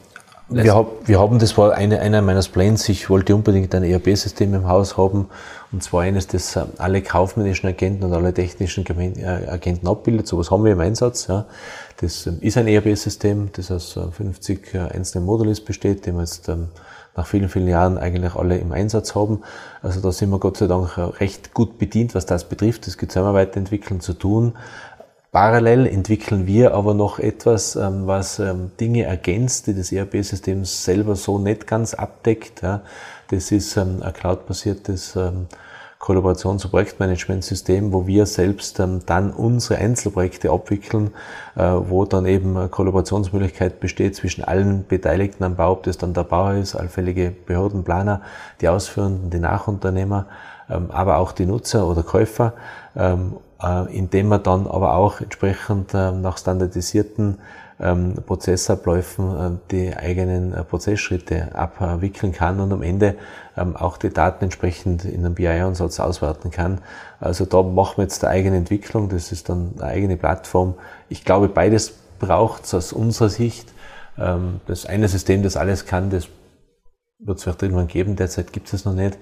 [0.48, 4.52] wir, hab, wir, haben, das war eine, einer meiner Plans, ich wollte unbedingt ein ERP-System
[4.54, 5.28] im Haus haben,
[5.72, 10.26] und zwar eines, das äh, alle kaufmännischen Agenten und alle technischen äh, Agenten abbildet.
[10.26, 11.28] Sowas haben wir im Einsatz.
[11.28, 11.46] Ja.
[11.96, 16.48] Das ähm, ist ein ERP-System, das aus 50 äh, einzelnen Modules besteht, die wir jetzt
[16.48, 16.68] ähm,
[17.16, 19.42] nach vielen, vielen Jahren eigentlich alle im Einsatz haben.
[19.82, 22.86] Also da sind wir Gott sei Dank recht gut bedient, was das betrifft.
[22.86, 24.54] Das gibt es einmal weiterentwickeln zu tun.
[25.34, 31.16] Parallel entwickeln wir aber noch etwas, ähm, was ähm, Dinge ergänzt, die das ERP-System selber
[31.16, 32.62] so nicht ganz abdeckt.
[32.62, 35.18] Das ist ähm, ein cloud-basiertes
[35.98, 41.10] Kollaborations- und Projektmanagementsystem, wo wir selbst dann unsere Einzelprojekte abwickeln,
[41.56, 46.22] äh, wo dann eben Kollaborationsmöglichkeit besteht zwischen allen Beteiligten am Bau, ob das dann der
[46.22, 48.20] Bauer ist, allfällige Behördenplaner,
[48.60, 50.26] die Ausführenden, die Nachunternehmer,
[50.68, 52.54] aber auch die Nutzer oder Käufer,
[53.92, 57.38] indem man dann aber auch entsprechend äh, nach standardisierten
[57.80, 63.16] ähm, Prozessabläufen äh, die eigenen äh, Prozessschritte abwickeln kann und am Ende
[63.56, 66.80] ähm, auch die Daten entsprechend in einem BI-Ansatz auswerten kann.
[67.20, 70.74] Also da machen wir jetzt eine eigene Entwicklung, das ist dann eine eigene Plattform.
[71.08, 73.72] Ich glaube, beides braucht es aus unserer Sicht.
[74.18, 76.28] Ähm, das eine System, das alles kann, das
[77.18, 79.18] wird es vielleicht irgendwann geben, derzeit gibt es es noch nicht.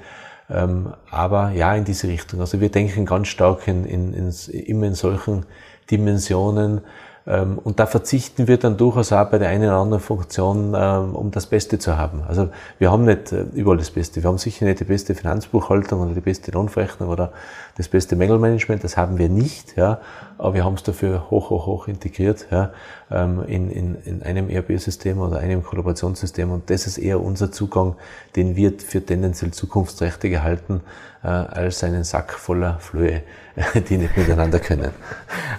[0.52, 2.40] Ähm, aber ja, in diese Richtung.
[2.40, 5.46] Also wir denken ganz stark in, in, in, immer in solchen
[5.90, 6.82] Dimensionen,
[7.26, 11.14] ähm, und da verzichten wir dann durchaus auch bei der einen oder anderen Funktion, ähm,
[11.14, 12.22] um das Beste zu haben.
[12.26, 14.22] Also wir haben nicht äh, überall das Beste.
[14.22, 17.32] Wir haben sicher nicht die beste Finanzbuchhaltung oder die beste Lohnverrechnung oder
[17.76, 18.82] das beste Mängelmanagement.
[18.82, 20.00] Das haben wir nicht, ja.
[20.42, 22.72] Aber wir haben es dafür hoch, hoch, hoch integriert, ja,
[23.12, 26.50] ähm, in, in, in einem ERP-System oder einem Kollaborationssystem.
[26.50, 27.94] Und das ist eher unser Zugang,
[28.34, 30.80] den wir für tendenziell zukunftsträchtiger halten,
[31.22, 33.22] äh, als einen Sack voller Flöhe,
[33.88, 34.90] die nicht miteinander können.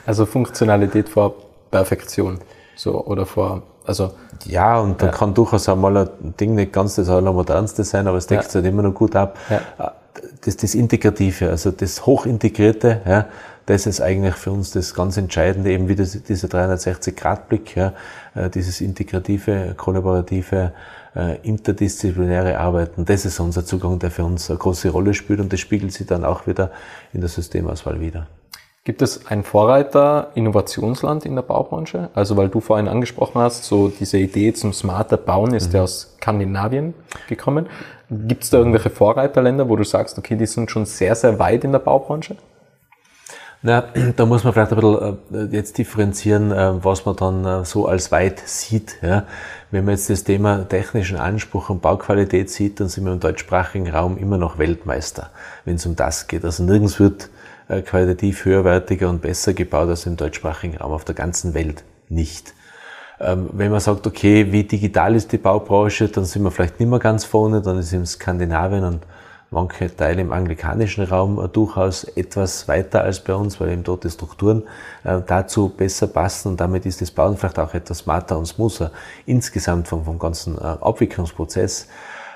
[0.05, 1.35] Also Funktionalität vor
[1.71, 2.39] Perfektion.
[2.75, 4.11] So, oder vor, also.
[4.43, 5.15] Ja, und dann ja.
[5.15, 8.55] kann durchaus einmal ein Ding nicht ganz das allermodernste sein, aber es deckt ja.
[8.55, 9.37] halt immer noch gut ab.
[9.49, 9.93] Ja.
[10.43, 13.25] Das, das Integrative, also das Hochintegrierte, ja,
[13.65, 17.93] das ist eigentlich für uns das ganz Entscheidende, eben wie das, dieser 360-Grad-Blick, ja,
[18.35, 20.73] äh, dieses integrative, kollaborative,
[21.15, 23.05] äh, interdisziplinäre Arbeiten.
[23.05, 26.07] Das ist unser Zugang, der für uns eine große Rolle spielt und das spiegelt sich
[26.07, 26.71] dann auch wieder
[27.13, 28.27] in der Systemauswahl wieder.
[28.85, 32.09] Gibt es ein Vorreiter-Innovationsland in der Baubranche?
[32.13, 35.75] Also weil du vorhin angesprochen hast, so diese Idee zum smarter Bauen ist mhm.
[35.75, 36.93] ja aus Skandinavien
[37.29, 37.67] gekommen.
[38.09, 41.63] Gibt es da irgendwelche Vorreiterländer, wo du sagst, okay, die sind schon sehr, sehr weit
[41.63, 42.35] in der Baubranche?
[43.63, 47.65] Na, da muss man vielleicht ein bisschen äh, jetzt differenzieren, äh, was man dann äh,
[47.65, 48.97] so als weit sieht.
[49.01, 49.25] Ja.
[49.71, 53.89] Wenn man jetzt das Thema technischen Anspruch und Bauqualität sieht, dann sind wir im deutschsprachigen
[53.89, 55.31] Raum immer noch Weltmeister,
[55.65, 56.45] wenn es um das geht.
[56.45, 57.29] Also nirgends wird
[57.85, 62.53] qualitativ höherwertiger und besser gebaut als im deutschsprachigen Raum auf der ganzen Welt nicht.
[63.19, 66.89] Ähm, wenn man sagt, okay, wie digital ist die Baubranche, dann sind wir vielleicht nicht
[66.89, 68.99] mehr ganz vorne, dann ist im Skandinavien und
[69.53, 74.03] manche Teile im anglikanischen Raum äh, durchaus etwas weiter als bei uns, weil eben dort
[74.03, 74.63] die Strukturen
[75.03, 78.91] äh, dazu besser passen und damit ist das Bauen vielleicht auch etwas smarter und smoother
[79.25, 81.87] insgesamt vom, vom ganzen Abwicklungsprozess.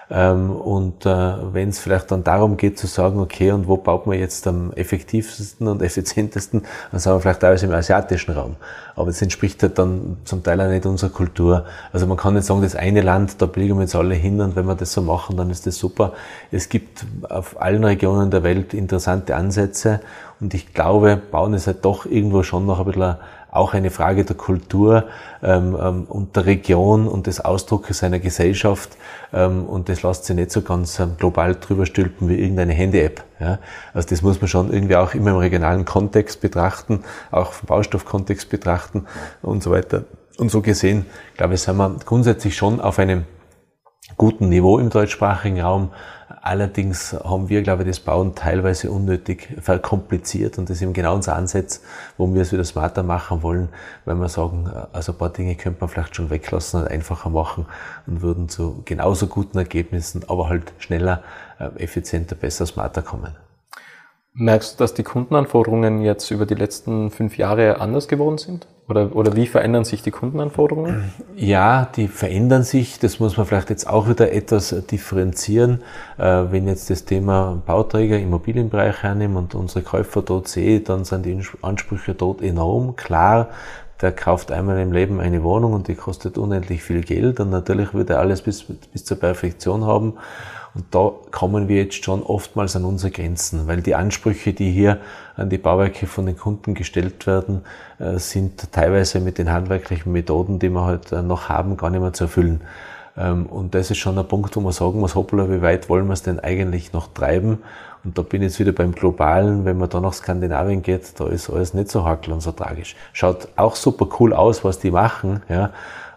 [0.09, 4.07] Ähm, und äh, wenn es vielleicht dann darum geht zu sagen, okay, und wo baut
[4.07, 8.55] man jetzt am effektivsten und effizientesten, dann sagen wir vielleicht alles im asiatischen Raum.
[8.95, 11.65] Aber das entspricht halt dann zum Teil auch nicht unserer Kultur.
[11.91, 14.55] Also man kann nicht sagen, das eine Land, da blieben wir jetzt alle hin und
[14.55, 16.13] wenn wir das so machen, dann ist das super.
[16.51, 19.99] Es gibt auf allen Regionen der Welt interessante Ansätze
[20.39, 23.17] und ich glaube, Bauen ist halt doch irgendwo schon noch ein bisschen
[23.57, 25.05] auch eine Frage der Kultur
[25.43, 28.97] ähm, ähm, und der Region und des Ausdrucks einer Gesellschaft.
[29.33, 33.23] Ähm, und das lässt sich nicht so ganz ähm, global drüber stülpen wie irgendeine Handy-App.
[33.39, 33.59] Ja?
[33.93, 38.49] Also das muss man schon irgendwie auch immer im regionalen Kontext betrachten, auch vom Baustoffkontext
[38.49, 39.05] betrachten
[39.41, 40.05] und so weiter.
[40.37, 43.25] Und so gesehen, glaube ich, sind wir grundsätzlich schon auf einem
[44.17, 45.91] guten Niveau im deutschsprachigen Raum.
[46.41, 51.15] Allerdings haben wir, glaube ich, das Bauen teilweise unnötig verkompliziert und das ist eben genau
[51.15, 51.81] unser Ansatz,
[52.17, 53.69] wo wir es wieder smarter machen wollen,
[54.03, 57.65] weil wir sagen, also ein paar Dinge könnte man vielleicht schon weglassen und einfacher machen
[58.07, 61.23] und würden zu genauso guten Ergebnissen, aber halt schneller,
[61.59, 63.35] äh, effizienter, besser, smarter kommen.
[64.33, 68.67] Merkst du, dass die Kundenanforderungen jetzt über die letzten fünf Jahre anders geworden sind?
[68.89, 71.11] Oder, oder wie verändern sich die Kundenanforderungen?
[71.35, 72.99] Ja, die verändern sich.
[72.99, 75.81] Das muss man vielleicht jetzt auch wieder etwas differenzieren.
[76.17, 81.25] Äh, wenn jetzt das Thema Bauträger, Immobilienbereich hernehmen und unsere Käufer dort sehe, dann sind
[81.25, 82.95] die Ansprüche dort enorm.
[82.95, 83.49] Klar,
[84.01, 87.93] der kauft einmal im Leben eine Wohnung und die kostet unendlich viel Geld und natürlich
[87.93, 90.13] wird er alles bis, bis zur Perfektion haben.
[90.75, 94.99] Und da kommen wir jetzt schon oftmals an unsere Grenzen, weil die Ansprüche, die hier
[95.37, 97.61] an die Bauwerke von den Kunden gestellt werden,
[97.99, 102.01] äh, sind teilweise mit den handwerklichen Methoden, die wir halt äh, noch haben, gar nicht
[102.01, 102.61] mehr zu erfüllen.
[103.15, 106.07] Ähm, und das ist schon ein Punkt, wo man sagen muss, hoppla, wie weit wollen
[106.07, 107.59] wir es denn eigentlich noch treiben?
[108.03, 111.27] Und da bin ich jetzt wieder beim Globalen, wenn man da nach Skandinavien geht, da
[111.27, 112.95] ist alles nicht so hakel und so tragisch.
[113.13, 115.71] Schaut auch super cool aus, was die machen, ja,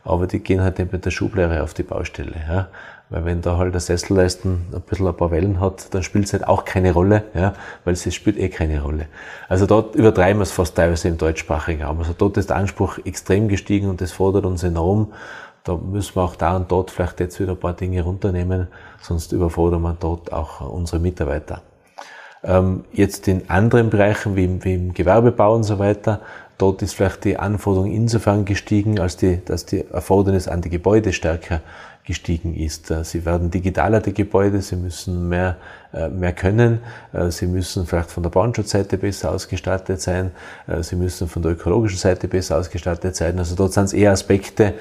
[0.04, 2.34] aber die gehen halt nicht mit der Schublehre auf die Baustelle.
[2.48, 2.68] Ja.
[3.10, 6.32] Weil wenn da halt der Sesselleisten ein bisschen ein paar Wellen hat, dann spielt es
[6.32, 7.54] halt auch keine Rolle, ja,
[7.84, 9.06] weil es spielt eh keine Rolle.
[9.48, 11.98] Also dort übertreiben wir es fast teilweise im deutschsprachigen Raum.
[11.98, 15.12] Also dort ist der Anspruch extrem gestiegen und das fordert uns enorm.
[15.64, 18.68] Da müssen wir auch da und dort vielleicht jetzt wieder ein paar Dinge runternehmen,
[19.02, 21.62] sonst überfordern wir dort auch unsere Mitarbeiter.
[22.44, 26.20] Ähm, jetzt in anderen Bereichen wie im, wie im Gewerbebau und so weiter,
[26.56, 31.12] dort ist vielleicht die Anforderung insofern gestiegen, als die, dass die Erfordernis an die Gebäude
[31.12, 31.60] stärker
[32.10, 32.90] gestiegen ist.
[32.90, 35.56] Äh, sie werden digitaler, die Gebäude, sie müssen mehr,
[35.94, 36.80] äh, mehr können,
[37.12, 40.32] äh, sie müssen vielleicht von der Brandschutzseite besser ausgestattet sein,
[40.80, 43.38] sie müssen von der ökologischen Seite besser ausgestattet sein.
[43.38, 44.74] Also dort sind es eher Aspekte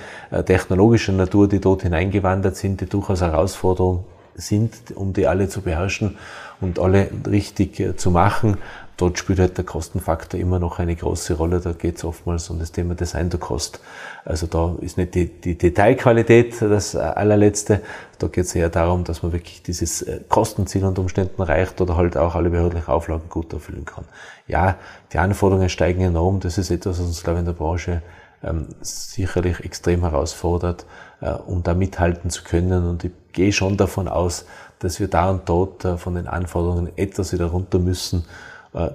[0.46, 4.06] technologischer Natur, die dort hineingewandert sind, die durchaus Herausforderung
[4.36, 6.18] sind, um die alle zu beherrschen
[6.62, 8.58] und alle richtig zu machen
[9.02, 11.60] dort spielt halt der Kostenfaktor immer noch eine große Rolle.
[11.62, 13.80] Da geht es oftmals um das Thema Design to Cost.
[14.26, 17.82] Also da ist nicht die, die Detailqualität das allerletzte.
[18.18, 21.96] Da geht es eher darum, dass man wirklich dieses äh, Kostenziel unter Umständen erreicht oder
[21.96, 24.06] halt auch alle behördlichen Auflagen gut erfüllen kann.
[24.48, 24.76] Ja,
[25.14, 26.42] die Anforderungen steigen enorm.
[26.42, 28.02] Das ist etwas, was uns, glaube ich, in der Branche
[28.44, 30.86] ähm, sicherlich extrem herausfordert,
[31.22, 32.88] äh, um da mithalten zu können.
[32.88, 34.46] Und ich gehe schon davon aus,
[34.80, 38.26] dass wir da und dort äh, von den Anforderungen etwas wieder runter müssen,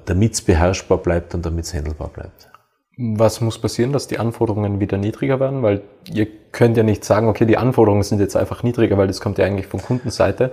[0.04, 2.48] damit es beherrschbar bleibt und damit es handelbar bleibt.
[2.96, 5.62] Was muss passieren, dass die Anforderungen wieder niedriger werden?
[5.62, 5.82] Weil
[6.12, 9.38] ihr könnt ja nicht sagen, okay, die Anforderungen sind jetzt einfach niedriger, weil das kommt
[9.38, 10.52] ja eigentlich von Kundenseite.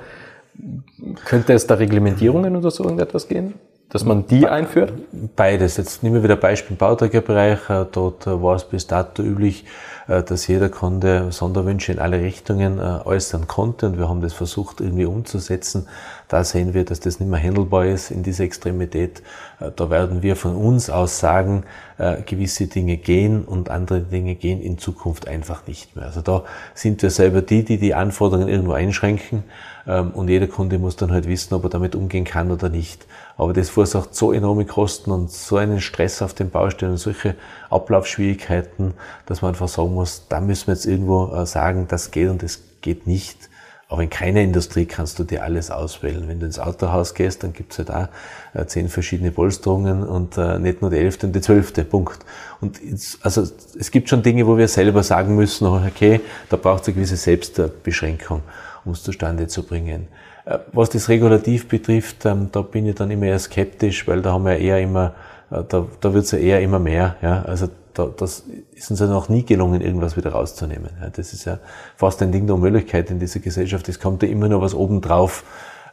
[1.26, 3.54] Könnte es da Reglementierungen oder so irgendetwas gehen?
[3.90, 4.94] Dass man die einführt?
[5.36, 5.78] Beides.
[5.78, 7.70] Jetzt nehmen wir wieder Beispiel im Bauträgerbereich.
[7.70, 9.66] Äh, dort äh, war es bis dato üblich,
[10.08, 15.06] dass jeder Kunde Sonderwünsche in alle Richtungen äußern konnte und wir haben das versucht irgendwie
[15.06, 15.88] umzusetzen.
[16.32, 19.22] Da sehen wir, dass das nicht mehr handelbar ist in dieser Extremität.
[19.60, 21.66] Äh, da werden wir von uns aus sagen,
[21.98, 26.06] äh, gewisse Dinge gehen und andere Dinge gehen in Zukunft einfach nicht mehr.
[26.06, 29.44] Also da sind wir selber die, die die Anforderungen irgendwo einschränken
[29.86, 33.06] ähm, und jeder Kunde muss dann halt wissen, ob er damit umgehen kann oder nicht.
[33.36, 37.36] Aber das verursacht so enorme Kosten und so einen Stress auf den Baustellen und solche
[37.70, 38.94] Ablaufschwierigkeiten,
[39.26, 42.42] dass man einfach sagen muss, da müssen wir jetzt irgendwo äh, sagen, das geht und
[42.42, 43.51] das geht nicht.
[43.92, 46.24] Aber in keiner Industrie kannst du dir alles auswählen.
[46.30, 48.08] Wenn du ins Autohaus gehst, dann gibt's halt auch
[48.54, 51.84] äh, zehn verschiedene Polsterungen und äh, nicht nur die elfte und die zwölfte.
[51.84, 52.20] Punkt.
[52.62, 52.80] Und
[53.22, 53.44] also
[53.78, 57.18] es gibt schon Dinge, wo wir selber sagen müssen, okay, da braucht es eine gewisse
[57.18, 58.44] Selbstbeschränkung,
[58.86, 60.08] um es zustande zu bringen.
[60.46, 64.32] Äh, was das Regulativ betrifft, ähm, da bin ich dann immer eher skeptisch, weil da
[64.32, 65.16] haben wir eher immer,
[65.50, 67.18] da, da wird's ja eher immer mehr.
[67.22, 67.42] Ja?
[67.42, 70.90] Also da, das ist uns ja noch nie gelungen, irgendwas wieder rauszunehmen.
[71.02, 71.60] Ja, das ist ja
[71.96, 73.88] fast ein Ding der Unmöglichkeit in dieser Gesellschaft.
[73.90, 75.44] Es kommt ja immer nur was obendrauf.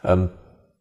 [0.03, 0.29] Ähm,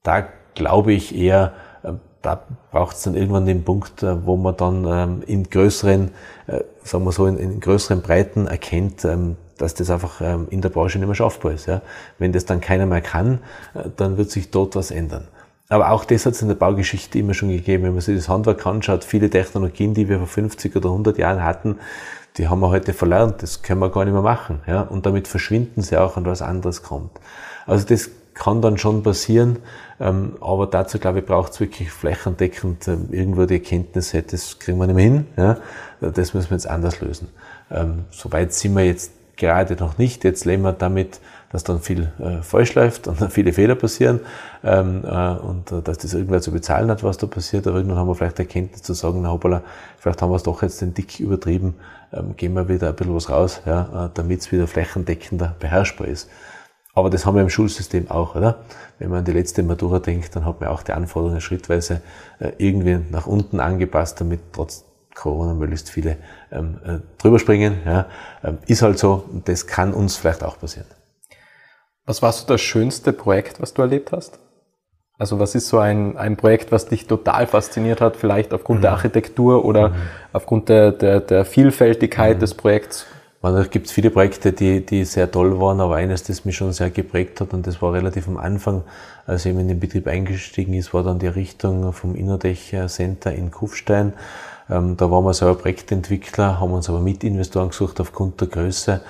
[0.02, 1.52] da glaube ich eher,
[1.82, 1.92] äh,
[2.22, 6.10] da braucht es dann irgendwann den Punkt, äh, wo man dann ähm, in größeren,
[6.46, 10.68] äh, sagen wir so, in, größeren Breiten erkennt, ähm, dass das einfach ähm, in der
[10.68, 11.68] Branche nicht mehr schaffbar ist.
[12.18, 13.40] Wenn das dann keiner mehr kann,
[13.74, 15.26] äh, dann wird sich dort was ändern.
[15.68, 17.84] Aber auch das hat es in der Baugeschichte immer schon gegeben.
[17.84, 21.44] Wenn man sich das Handwerk anschaut, viele Technologien, die wir vor 50 oder 100 Jahren
[21.44, 21.78] hatten,
[22.38, 23.42] die haben wir heute verlernt.
[23.42, 24.60] Das können wir gar nicht mehr machen.
[24.66, 24.82] Ja?
[24.82, 27.10] Und damit verschwinden sie auch und was anderes kommt.
[27.66, 29.58] Also das kann dann schon passieren.
[30.00, 34.78] Ähm, aber dazu, glaube ich, braucht es wirklich flächendeckend ähm, irgendwo die Erkenntnis, das kriegen
[34.78, 35.26] wir nicht mehr hin.
[35.36, 35.58] Ja?
[36.00, 37.28] Das müssen wir jetzt anders lösen.
[37.70, 40.24] Ähm, Soweit sind wir jetzt gerade noch nicht.
[40.24, 41.20] Jetzt leben wir damit,
[41.50, 44.20] dass dann viel äh, falsch läuft und viele Fehler passieren
[44.62, 47.66] ähm, äh, und äh, dass das irgendwer zu bezahlen hat, was da passiert.
[47.66, 49.62] Aber irgendwann haben wir vielleicht Erkenntnis zu sagen, na hoppala,
[49.98, 51.74] vielleicht haben wir es doch jetzt den Dick übertrieben,
[52.12, 56.08] ähm, gehen wir wieder ein bisschen was raus, ja, äh, damit es wieder flächendeckender beherrschbar
[56.08, 56.28] ist.
[56.94, 58.64] Aber das haben wir im Schulsystem auch, oder?
[58.98, 62.02] Wenn man an die letzte Matura denkt, dann hat man auch die Anforderungen schrittweise
[62.40, 64.84] äh, irgendwie nach unten angepasst, damit trotz
[65.14, 66.16] Corona möglichst viele
[66.50, 67.78] ähm, äh, drüber springen.
[67.84, 68.06] Ja.
[68.42, 70.86] Ähm, ist halt so, das kann uns vielleicht auch passieren.
[72.08, 74.38] Was war so das schönste Projekt, was du erlebt hast?
[75.18, 78.82] Also was ist so ein, ein Projekt, was dich total fasziniert hat, vielleicht aufgrund mhm.
[78.82, 79.94] der Architektur oder mhm.
[80.32, 82.40] aufgrund der, der, der Vielfältigkeit mhm.
[82.40, 83.04] des Projekts?
[83.42, 86.88] Da gibt viele Projekte, die, die sehr toll waren, aber eines, das mich schon sehr
[86.88, 88.84] geprägt hat, und das war relativ am Anfang,
[89.26, 93.50] als ich in den Betrieb eingestiegen ist, war dann die Errichtung vom Innerdech Center in
[93.50, 94.14] Kufstein.
[94.70, 99.02] Ähm, da waren wir selber Projektentwickler, haben uns aber Mitinvestoren gesucht aufgrund der Größe.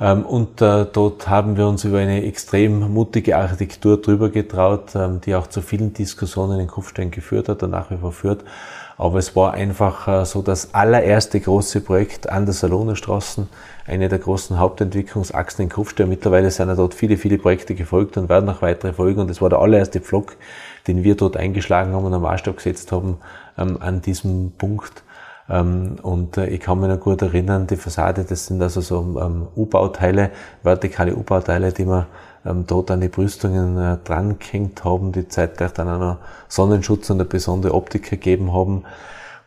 [0.00, 5.20] Ähm, und äh, dort haben wir uns über eine extrem mutige Architektur drüber getraut, ähm,
[5.20, 8.42] die auch zu vielen Diskussionen in Kufstein geführt hat und nach wie vor führt.
[8.96, 13.48] Aber es war einfach äh, so das allererste große Projekt an der Salonerstraßen,
[13.86, 16.08] eine der großen Hauptentwicklungsachsen in Kufstein.
[16.08, 19.20] Mittlerweile sind ja dort viele, viele Projekte gefolgt und werden noch weitere folgen.
[19.20, 20.36] Und es war der allererste Pflock,
[20.86, 23.18] den wir dort eingeschlagen haben und einen Maßstab gesetzt haben
[23.58, 25.02] ähm, an diesem Punkt.
[25.50, 29.20] Ähm, und äh, ich kann mich noch gut erinnern, die Fassade, das sind also so
[29.20, 30.30] ähm, U-Bauteile,
[30.62, 32.06] vertikale U-Bauteile, die wir
[32.46, 36.16] ähm, dort an die Brüstungen äh, dran gehängt haben, die zeitgleich dann auch noch
[36.48, 38.84] Sonnenschutz und eine besondere Optik gegeben haben.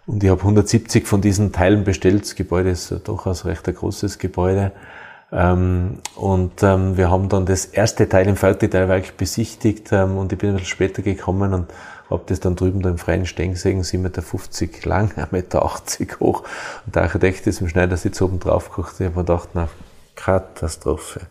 [0.06, 2.24] Und ich habe 170 von diesen Teilen bestellt.
[2.24, 4.74] Das Gebäude ist durchaus recht ein großes Gebäude.
[5.32, 10.68] und wir haben dann das erste Teil im Fertigteilwerk besichtigt und ich bin ein bisschen
[10.68, 11.68] später gekommen und
[12.14, 15.62] habe das dann drüben da im freien Stehen gesehen, 7,50 Meter lang, 1,80 Meter
[16.20, 16.44] hoch.
[16.86, 18.94] Und der Architekt ist im Schneidersitz oben drauf geguckt.
[19.00, 19.68] Ich habe mir gedacht, na,
[20.16, 21.22] Katastrophe.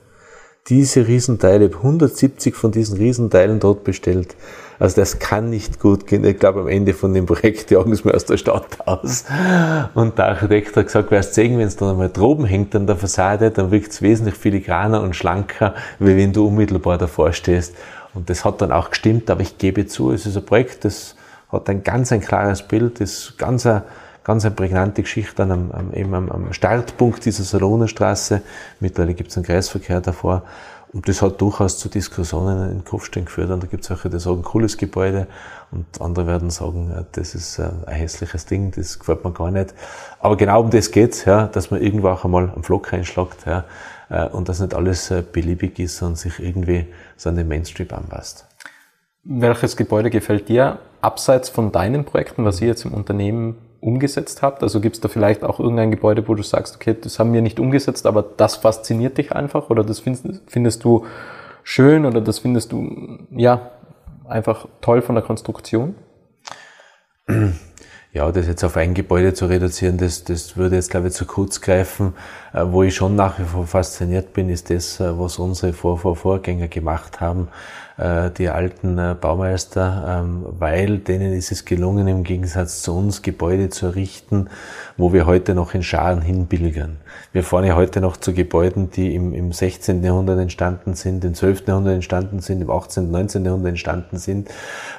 [0.68, 4.36] Diese Riesenteile, 170 von diesen Riesenteilen dort bestellt.
[4.78, 6.24] Also das kann nicht gut gehen.
[6.24, 9.24] Ich glaube, am Ende von dem Projekt jagen sie mir aus der Stadt aus.
[9.94, 12.96] Und der Architekt hat gesagt, wirst sehen, wenn es dann einmal droben hängt an der
[12.96, 17.74] Fassade, dann wirkt es wesentlich filigraner und schlanker, wie wenn du unmittelbar davor stehst.
[18.14, 21.16] Und das hat dann auch gestimmt, aber ich gebe zu, es ist ein Projekt, das
[21.50, 23.82] hat ein ganz ein klares Bild, ist ganz ein
[24.24, 28.42] ganz eine prägnante Geschichte am, am, eben am, am Startpunkt dieser Salonenstraße.
[28.80, 30.42] Mittlerweile gibt es einen Kreisverkehr davor.
[30.92, 33.50] Und das hat durchaus zu Diskussionen in Kopfstein geführt.
[33.50, 35.26] Und da gibt es auch die sagen, cooles Gebäude.
[35.70, 39.72] Und andere werden sagen, das ist ein hässliches Ding, das gefällt mir gar nicht.
[40.20, 43.64] Aber genau um das geht's, ja, dass man irgendwo auch einmal am Flock einschlagt, ja,
[44.10, 46.86] äh, und dass nicht alles äh, beliebig ist und sich irgendwie
[47.22, 48.46] so an den Mainstream anpasst.
[49.24, 54.62] Welches Gebäude gefällt dir abseits von deinen Projekten, was ihr jetzt im Unternehmen umgesetzt habt?
[54.62, 57.42] Also gibt es da vielleicht auch irgendein Gebäude, wo du sagst, okay, das haben wir
[57.42, 61.06] nicht umgesetzt, aber das fasziniert dich einfach oder das findest, findest du
[61.62, 63.70] schön oder das findest du, ja,
[64.28, 65.94] einfach toll von der Konstruktion?
[68.14, 71.24] Ja, das jetzt auf ein Gebäude zu reduzieren, das, das würde jetzt, glaube ich, zu
[71.24, 72.12] kurz greifen.
[72.52, 75.96] Äh, wo ich schon nach wie vor fasziniert bin, ist das, äh, was unsere Vor
[75.98, 77.48] -Vor Vorgänger gemacht haben.
[77.98, 83.20] Äh, die alten äh, Baumeister, ähm, weil denen ist es gelungen, im Gegensatz zu uns
[83.20, 84.48] Gebäude zu errichten,
[84.96, 86.98] wo wir heute noch in Scharen hinbilgern.
[87.32, 90.02] Wir fahren ja heute noch zu Gebäuden, die im, im 16.
[90.02, 91.68] Jahrhundert entstanden sind, im 12.
[91.68, 93.44] Jahrhundert entstanden sind, im 18., 19.
[93.44, 94.48] Jahrhundert entstanden sind.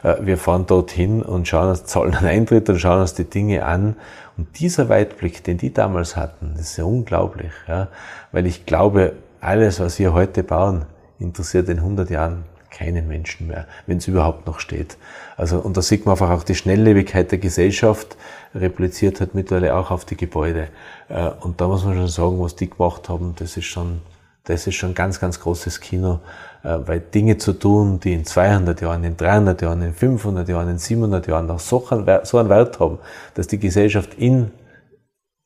[0.04, 3.66] Äh, wir fahren dorthin und schauen uns, zahlen einen Eintritt und schauen uns die Dinge
[3.66, 3.96] an.
[4.38, 7.88] Und dieser Weitblick, den die damals hatten, ist ja unglaublich, ja,
[8.32, 10.86] weil ich glaube, alles, was wir heute bauen,
[11.20, 14.98] interessiert in 100 Jahren keinen Menschen mehr, wenn es überhaupt noch steht.
[15.38, 18.18] Also, und da sieht man einfach auch die Schnelllebigkeit der Gesellschaft,
[18.56, 20.68] repliziert hat mittlerweile auch auf die Gebäude.
[21.10, 24.02] Äh, und da muss man schon sagen, was die gemacht haben, das ist schon,
[24.44, 26.20] das ist schon ganz, ganz großes Kino,
[26.64, 30.70] äh, weil Dinge zu tun, die in 200 Jahren, in 300 Jahren, in 500 Jahren,
[30.70, 32.06] in 700 Jahren noch so einen
[32.50, 33.00] Wert haben,
[33.36, 34.52] dass die Gesellschaft in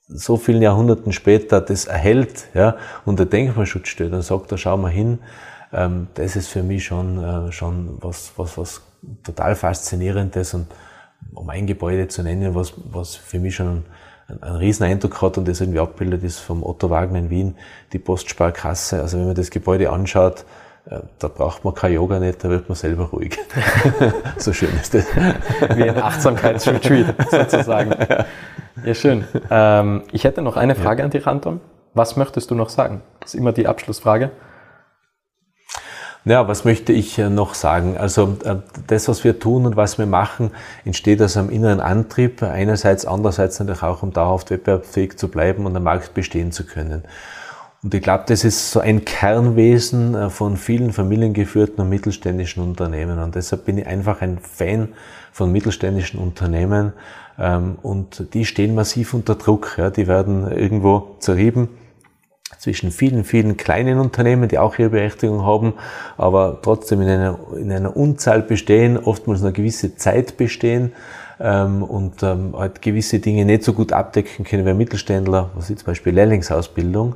[0.07, 4.89] so vielen Jahrhunderten später das erhält, ja, unter Denkmalschutz steht und sagt, da schauen wir
[4.89, 5.19] hin,
[5.73, 8.81] ähm, das ist für mich schon, äh, schon was, was, was
[9.23, 10.67] total Faszinierendes und
[11.33, 13.85] um ein Gebäude zu nennen, was, was für mich schon
[14.27, 17.55] einen, einen riesen Eindruck hat und das irgendwie abbildet, ist vom Otto Wagner in Wien,
[17.93, 19.01] die Postsparkasse.
[19.01, 20.45] Also wenn man das Gebäude anschaut,
[20.89, 23.37] äh, da braucht man kein Yoga nicht, da wird man selber ruhig.
[24.37, 25.05] so schön ist das.
[25.75, 27.93] Wie ein Achtsamkeitsretreat sozusagen.
[28.85, 29.25] Ja, schön.
[29.49, 31.05] Ähm, ich hätte noch eine Frage ja.
[31.05, 31.59] an dich, Anton.
[31.93, 33.01] Was möchtest du noch sagen?
[33.19, 34.31] Das ist immer die Abschlussfrage.
[36.27, 37.95] Ja, was möchte ich äh, noch sagen?
[37.97, 38.57] Also äh,
[38.87, 40.51] das, was wir tun und was wir machen,
[40.83, 42.43] entsteht aus einem inneren Antrieb.
[42.43, 47.03] Einerseits, andererseits natürlich auch, um dauerhaft wettbewerbsfähig zu bleiben und am Markt bestehen zu können.
[47.81, 53.19] Und ich glaube, das ist so ein Kernwesen äh, von vielen familiengeführten und mittelständischen Unternehmen.
[53.19, 54.89] Und deshalb bin ich einfach ein Fan
[55.31, 56.91] von mittelständischen Unternehmen.
[57.39, 59.77] Ähm, und die stehen massiv unter Druck.
[59.95, 61.69] Die werden irgendwo zerrieben
[62.57, 65.73] zwischen vielen, vielen kleinen Unternehmen, die auch ihre Berechtigung haben,
[66.17, 70.93] aber trotzdem in einer, in einer Unzahl bestehen, oftmals eine gewisse Zeit bestehen
[71.39, 75.69] ähm, und ähm, halt gewisse Dinge nicht so gut abdecken können wie ein Mittelständler, was
[75.69, 77.15] ist zum Beispiel Lehrlingsausbildung,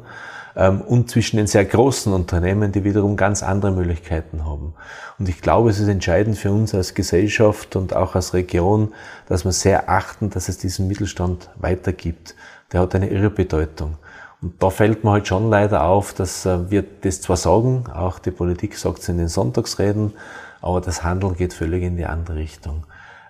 [0.56, 4.74] ähm, und zwischen den sehr großen Unternehmen, die wiederum ganz andere Möglichkeiten haben.
[5.18, 8.94] Und ich glaube, es ist entscheidend für uns als Gesellschaft und auch als Region,
[9.28, 12.36] dass wir sehr achten, dass es diesen Mittelstand weitergibt.
[12.72, 13.98] Der hat eine irre Bedeutung.
[14.42, 18.20] Und da fällt mir halt schon leider auf, dass äh, wir das zwar sagen, auch
[18.20, 20.14] die Politik sagt es in den Sonntagsreden,
[20.62, 22.86] aber das Handeln geht völlig in die andere Richtung.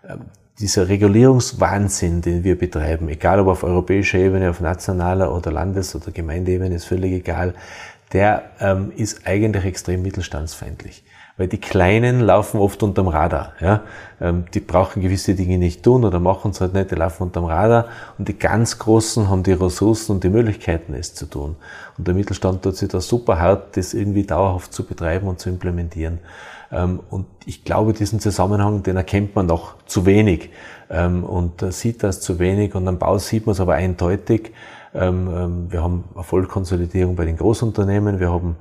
[0.08, 0.22] Ähm,
[0.60, 6.12] dieser Regulierungswahnsinn, den wir betreiben, egal ob auf europäischer Ebene, auf nationaler oder Landes- oder
[6.12, 7.56] Gemeindeebene, ist völlig egal,
[8.14, 11.04] der ähm, ist eigentlich extrem mittelstandsfeindlich
[11.42, 13.54] weil die Kleinen laufen oft unterm Radar.
[13.60, 13.82] Ja?
[14.22, 17.46] Ähm, die brauchen gewisse Dinge nicht tun oder machen es halt nicht, die laufen unterm
[17.46, 17.88] Radar
[18.20, 21.56] und die ganz Großen haben die Ressourcen und die Möglichkeiten, es zu tun.
[21.98, 25.50] Und der Mittelstand tut sich da super hart, das irgendwie dauerhaft zu betreiben und zu
[25.50, 26.20] implementieren.
[26.72, 30.52] Ähm, und ich glaube, diesen Zusammenhang, den erkennt man noch zu wenig
[30.92, 34.54] ähm, und sieht das zu wenig und am Bau sieht man es aber eindeutig.
[34.94, 38.58] Wir haben Erfolgskonsolidierung bei den Großunternehmen, wir haben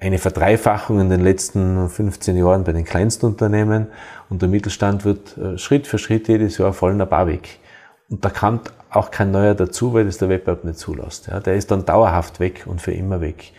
[0.00, 3.88] eine Verdreifachung in den letzten 15 Jahren bei den Kleinstunternehmen
[4.28, 7.58] und der Mittelstand wird äh, Schritt für Schritt jedes Jahr voll nach weg.
[8.10, 11.26] Und da kommt auch kein neuer dazu, weil das der Wettbewerb nicht zulässt.
[11.26, 13.52] Ja, der ist dann dauerhaft weg und für immer weg.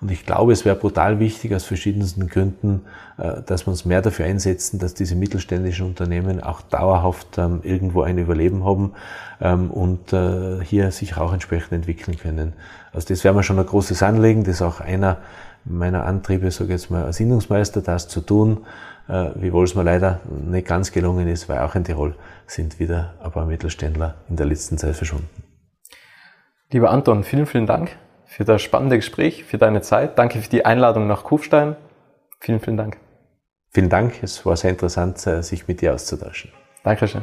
[0.00, 2.82] Und ich glaube, es wäre brutal wichtig aus verschiedensten Gründen,
[3.18, 8.02] äh, dass wir uns mehr dafür einsetzen, dass diese mittelständischen Unternehmen auch dauerhaft ähm, irgendwo
[8.02, 8.94] ein Überleben haben
[9.40, 12.54] ähm, und äh, hier sich auch entsprechend entwickeln können.
[12.92, 15.18] Also das wäre mir schon ein großes Anliegen, das auch einer
[15.64, 18.66] meiner Antriebe, sage jetzt mal, als Innungsmeister, das zu tun,
[19.08, 22.14] äh, wiewohl es mir leider nicht ganz gelungen ist, weil auch in Tirol
[22.46, 25.28] sind wieder ein paar Mittelständler in der letzten Zeit verschwunden.
[26.70, 27.90] Lieber Anton, vielen, vielen Dank
[28.24, 30.18] für das spannende Gespräch, für deine Zeit.
[30.18, 31.76] Danke für die Einladung nach Kufstein.
[32.40, 32.96] Vielen, vielen Dank.
[33.70, 34.22] Vielen Dank.
[34.22, 36.50] Es war sehr interessant, äh, sich mit dir auszutauschen.
[36.82, 37.22] Dankeschön.